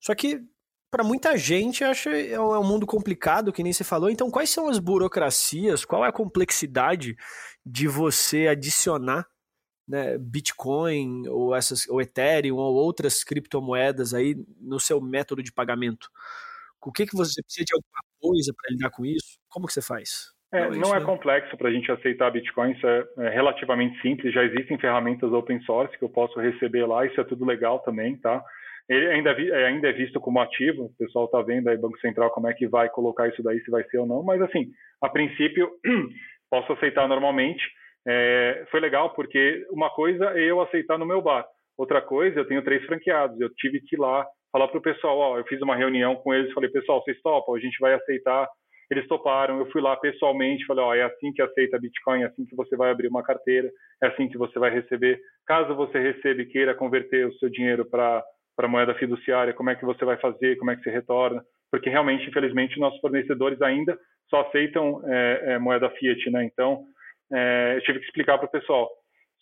[0.00, 0.42] Só que
[0.90, 4.10] para muita gente acha é, é um mundo complicado, que nem você falou.
[4.10, 5.84] Então, quais são as burocracias?
[5.84, 7.16] Qual é a complexidade
[7.64, 9.24] de você adicionar
[9.88, 16.10] né, Bitcoin ou essas ou Ethereum ou outras criptomoedas aí no seu método de pagamento?
[16.82, 19.38] O que que você precisa de alguma coisa para lidar com isso?
[19.50, 20.32] Como que você faz?
[20.52, 21.04] É, não, não é né?
[21.04, 24.32] complexo para a gente aceitar Bitcoin, isso é, é, relativamente simples.
[24.32, 28.16] Já existem ferramentas open source que eu posso receber lá, isso é tudo legal também,
[28.18, 28.42] tá?
[28.88, 32.30] Ele ainda, é, ainda é visto como ativo, o pessoal está vendo aí, Banco Central,
[32.30, 34.66] como é que vai colocar isso daí, se vai ser ou não, mas assim,
[35.02, 35.70] a princípio,
[36.50, 37.62] posso aceitar normalmente.
[38.06, 41.44] É, foi legal, porque uma coisa é eu aceitar no meu bar,
[41.76, 44.24] outra coisa, eu tenho três franqueados, eu tive que ir lá
[44.54, 47.56] falar para o pessoal, ó, eu fiz uma reunião com eles, falei, pessoal, vocês topam,
[47.56, 48.48] a gente vai aceitar
[48.90, 52.44] eles toparam, eu fui lá pessoalmente, falei, ó, é assim que aceita Bitcoin, é assim
[52.44, 53.70] que você vai abrir uma carteira,
[54.02, 55.18] é assim que você vai receber.
[55.46, 58.22] Caso você receba e queira converter o seu dinheiro para
[58.56, 61.42] para moeda fiduciária, como é que você vai fazer, como é que você retorna,
[61.72, 63.98] porque realmente, infelizmente, nossos fornecedores ainda
[64.30, 66.44] só aceitam é, é, moeda fiat, né?
[66.44, 66.84] Então,
[67.32, 68.88] é, eu tive que explicar para o pessoal.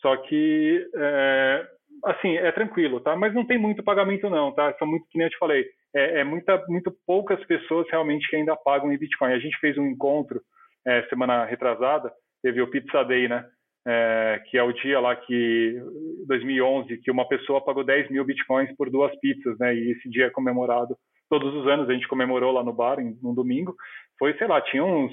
[0.01, 1.67] Só que, é,
[2.05, 3.17] assim, é tranquilo, tá?
[3.17, 4.75] Mas não tem muito pagamento não, tá?
[4.79, 5.65] São muito, que nem eu te falei,
[5.95, 9.33] é, é muita, muito poucas pessoas realmente que ainda pagam em Bitcoin.
[9.33, 10.41] A gente fez um encontro
[10.87, 12.13] é, semana retrasada,
[12.43, 13.45] teve o Pizza Day, né?
[13.87, 15.77] é, que é o dia lá que
[16.27, 19.75] 2011 que uma pessoa pagou 10 mil bitcoins por duas pizzas, né?
[19.75, 20.97] E esse dia é comemorado
[21.29, 21.89] todos os anos.
[21.89, 23.75] A gente comemorou lá no bar em, num domingo.
[24.19, 25.13] Foi, sei lá, tinha uns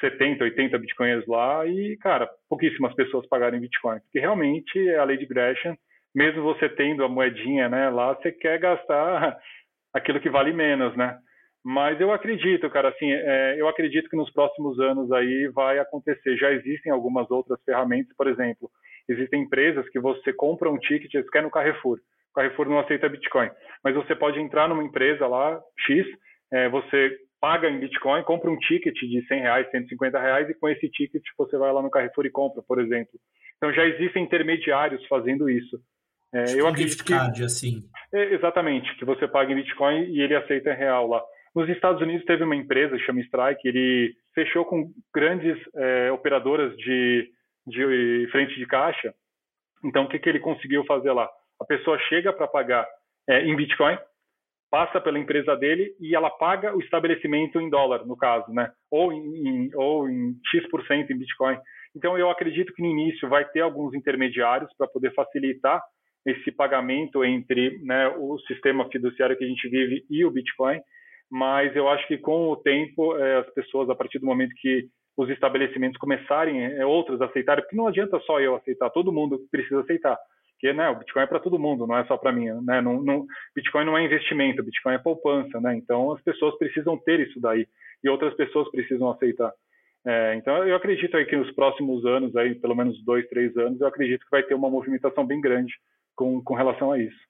[0.00, 5.04] 70, 80 bitcoins lá e, cara, pouquíssimas pessoas pagaram em bitcoin, porque realmente é a
[5.04, 5.76] lei de Gresham.
[6.14, 7.90] Mesmo você tendo a moedinha, né?
[7.90, 9.36] Lá você quer gastar
[9.92, 11.18] aquilo que vale menos, né?
[11.64, 16.36] Mas eu acredito, cara, assim, é, eu acredito que nos próximos anos aí vai acontecer.
[16.36, 18.70] Já existem algumas outras ferramentas, por exemplo,
[19.08, 21.98] existem empresas que você compra um ticket, você quer no Carrefour.
[22.30, 23.48] O Carrefour não aceita Bitcoin,
[23.82, 26.06] mas você pode entrar numa empresa lá, X,
[26.52, 30.68] é, você paga em Bitcoin, compra um ticket de 100 reais, 150 reais e com
[30.68, 33.12] esse ticket você vai lá no Carrefour e compra, por exemplo.
[33.56, 35.78] Então já existem intermediários fazendo isso.
[36.34, 37.84] É, eu acredito que, assim.
[38.12, 41.22] É, exatamente, que você paga em Bitcoin e ele aceita em real lá.
[41.54, 47.30] Nos Estados Unidos teve uma empresa, chama Strike, ele fechou com grandes é, operadoras de,
[47.64, 49.14] de frente de caixa.
[49.84, 51.30] Então, o que, que ele conseguiu fazer lá?
[51.60, 52.84] A pessoa chega para pagar
[53.28, 53.96] é, em Bitcoin,
[54.68, 58.72] passa pela empresa dele e ela paga o estabelecimento em dólar, no caso, né?
[58.90, 61.56] Ou em, ou em X% em Bitcoin.
[61.94, 65.80] Então, eu acredito que no início vai ter alguns intermediários para poder facilitar
[66.24, 70.80] esse pagamento entre né, o sistema fiduciário que a gente vive e o Bitcoin
[71.30, 74.84] mas eu acho que com o tempo é, as pessoas, a partir do momento que
[75.16, 79.80] os estabelecimentos começarem, é, outros aceitarem, porque não adianta só eu aceitar, todo mundo precisa
[79.80, 80.16] aceitar,
[80.52, 82.80] porque né, o Bitcoin é para todo mundo, não é só para mim, né?
[82.80, 85.76] Não, não, Bitcoin não é investimento, Bitcoin é poupança, né?
[85.76, 87.66] Então as pessoas precisam ter isso daí
[88.02, 89.52] e outras pessoas precisam aceitar.
[90.06, 93.80] É, então eu acredito aí que nos próximos anos, aí pelo menos dois, três anos,
[93.80, 95.72] eu acredito que vai ter uma movimentação bem grande
[96.14, 97.24] com, com relação a isso.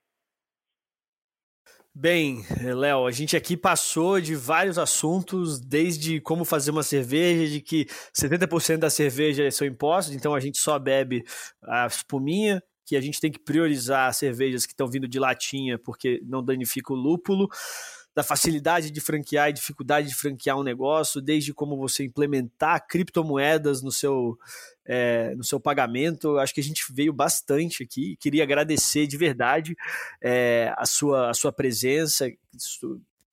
[1.97, 7.61] Bem, Léo, a gente aqui passou de vários assuntos, desde como fazer uma cerveja, de
[7.61, 11.23] que 70% da cerveja são impostos, então a gente só bebe
[11.63, 16.21] a espuminha, que a gente tem que priorizar cervejas que estão vindo de latinha porque
[16.25, 17.49] não danifica o lúpulo,
[18.15, 23.83] da facilidade de franquear e dificuldade de franquear um negócio, desde como você implementar criptomoedas
[23.83, 24.39] no seu,
[24.87, 26.39] é, no seu pagamento.
[26.39, 28.17] Acho que a gente veio bastante aqui.
[28.21, 29.77] Queria agradecer de verdade
[30.23, 32.31] é, a, sua, a sua presença,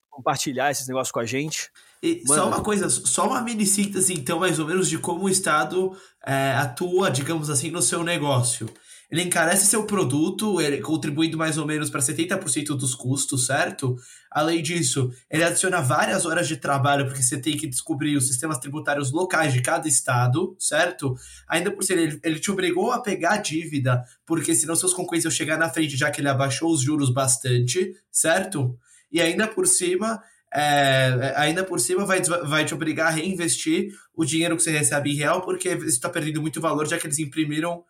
[0.10, 1.70] compartilhar esses negócios com a gente.
[2.02, 2.42] E Mano.
[2.42, 5.96] só uma coisa, só uma mini síntese, então, mais ou menos, de como o Estado
[6.26, 8.68] é, atua, digamos assim, no seu negócio
[9.12, 13.98] ele encarece seu produto, ele, contribuindo mais ou menos para 70% dos custos, certo?
[14.32, 18.58] Além disso, ele adiciona várias horas de trabalho, porque você tem que descobrir os sistemas
[18.58, 21.14] tributários locais de cada estado, certo?
[21.46, 25.26] Ainda por ser ele, ele te obrigou a pegar a dívida, porque senão seus concorrentes
[25.26, 28.78] iam chegar na frente, já que ele abaixou os juros bastante, certo?
[29.12, 34.24] E ainda por cima, é, ainda por cima vai, vai te obrigar a reinvestir o
[34.24, 37.20] dinheiro que você recebe em real, porque você está perdendo muito valor, já que eles
[37.20, 37.84] imprimiram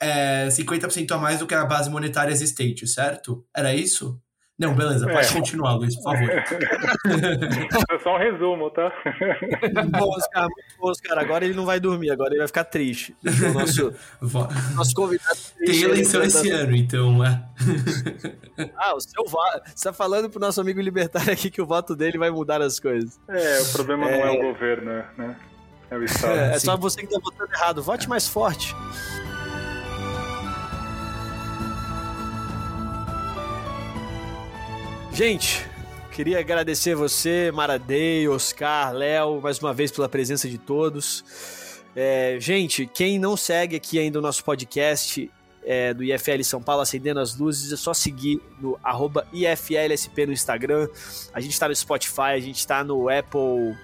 [0.00, 3.44] é, 50% a mais do que a base monetária existente, certo?
[3.54, 4.20] Era isso?
[4.56, 5.32] Não, beleza, pode é.
[5.32, 6.28] continuar, Luiz, por favor.
[7.90, 8.92] É só um resumo, tá?
[9.90, 11.18] bom, Oscar, muito bom, Oscar.
[11.18, 13.16] Agora ele não vai dormir, agora ele vai ficar triste.
[13.24, 13.92] O nosso,
[14.74, 15.38] nosso convidado.
[15.58, 16.56] Tem eleição esse tá...
[16.56, 17.44] ano, então, é.
[18.76, 19.62] ah, o seu voto.
[19.74, 22.78] Você tá falando pro nosso amigo libertário aqui que o voto dele vai mudar as
[22.78, 23.18] coisas.
[23.28, 24.18] É, o problema é...
[24.18, 25.36] não é o governo, né?
[25.90, 26.38] É o Estado.
[26.38, 27.82] É, é só você que tá votando errado.
[27.82, 28.74] Vote mais forte.
[35.14, 35.64] Gente,
[36.10, 41.24] queria agradecer você, Maradei, Oscar, Léo, mais uma vez pela presença de todos.
[41.94, 45.30] É, gente, quem não segue aqui ainda o nosso podcast
[45.64, 48.76] é, do IFL São Paulo Acendendo as Luzes, é só seguir no
[49.32, 50.88] IFLSP no Instagram.
[51.32, 53.76] A gente está no Spotify, a gente está no Apple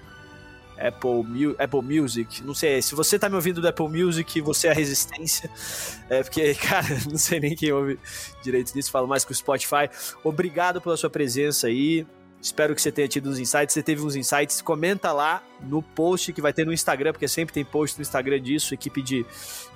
[0.87, 2.43] Apple, Apple Music.
[2.43, 5.49] Não sei, se você tá me ouvindo do Apple Music, você é a resistência.
[6.09, 7.99] É porque, cara, não sei nem quem ouve
[8.43, 9.89] direito disso, falo mais com o Spotify.
[10.23, 12.05] Obrigado pela sua presença aí.
[12.41, 13.73] Espero que você tenha tido uns insights.
[13.73, 17.53] Você teve uns insights, comenta lá no post que vai ter no Instagram, porque sempre
[17.53, 18.73] tem post no Instagram disso.
[18.73, 19.23] A equipe de,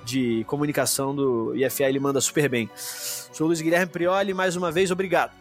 [0.04, 2.68] de comunicação do IFL manda super bem.
[2.76, 5.32] Sou o Luiz Guilherme Prioli, mais uma vez, obrigado.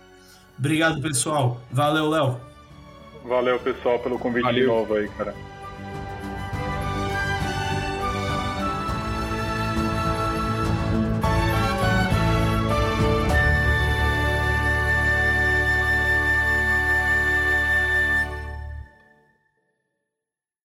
[0.58, 1.60] Obrigado, pessoal.
[1.70, 2.40] Valeu, Léo.
[3.24, 4.60] Valeu, pessoal, pelo convite Valeu.
[4.60, 5.34] de novo aí, cara.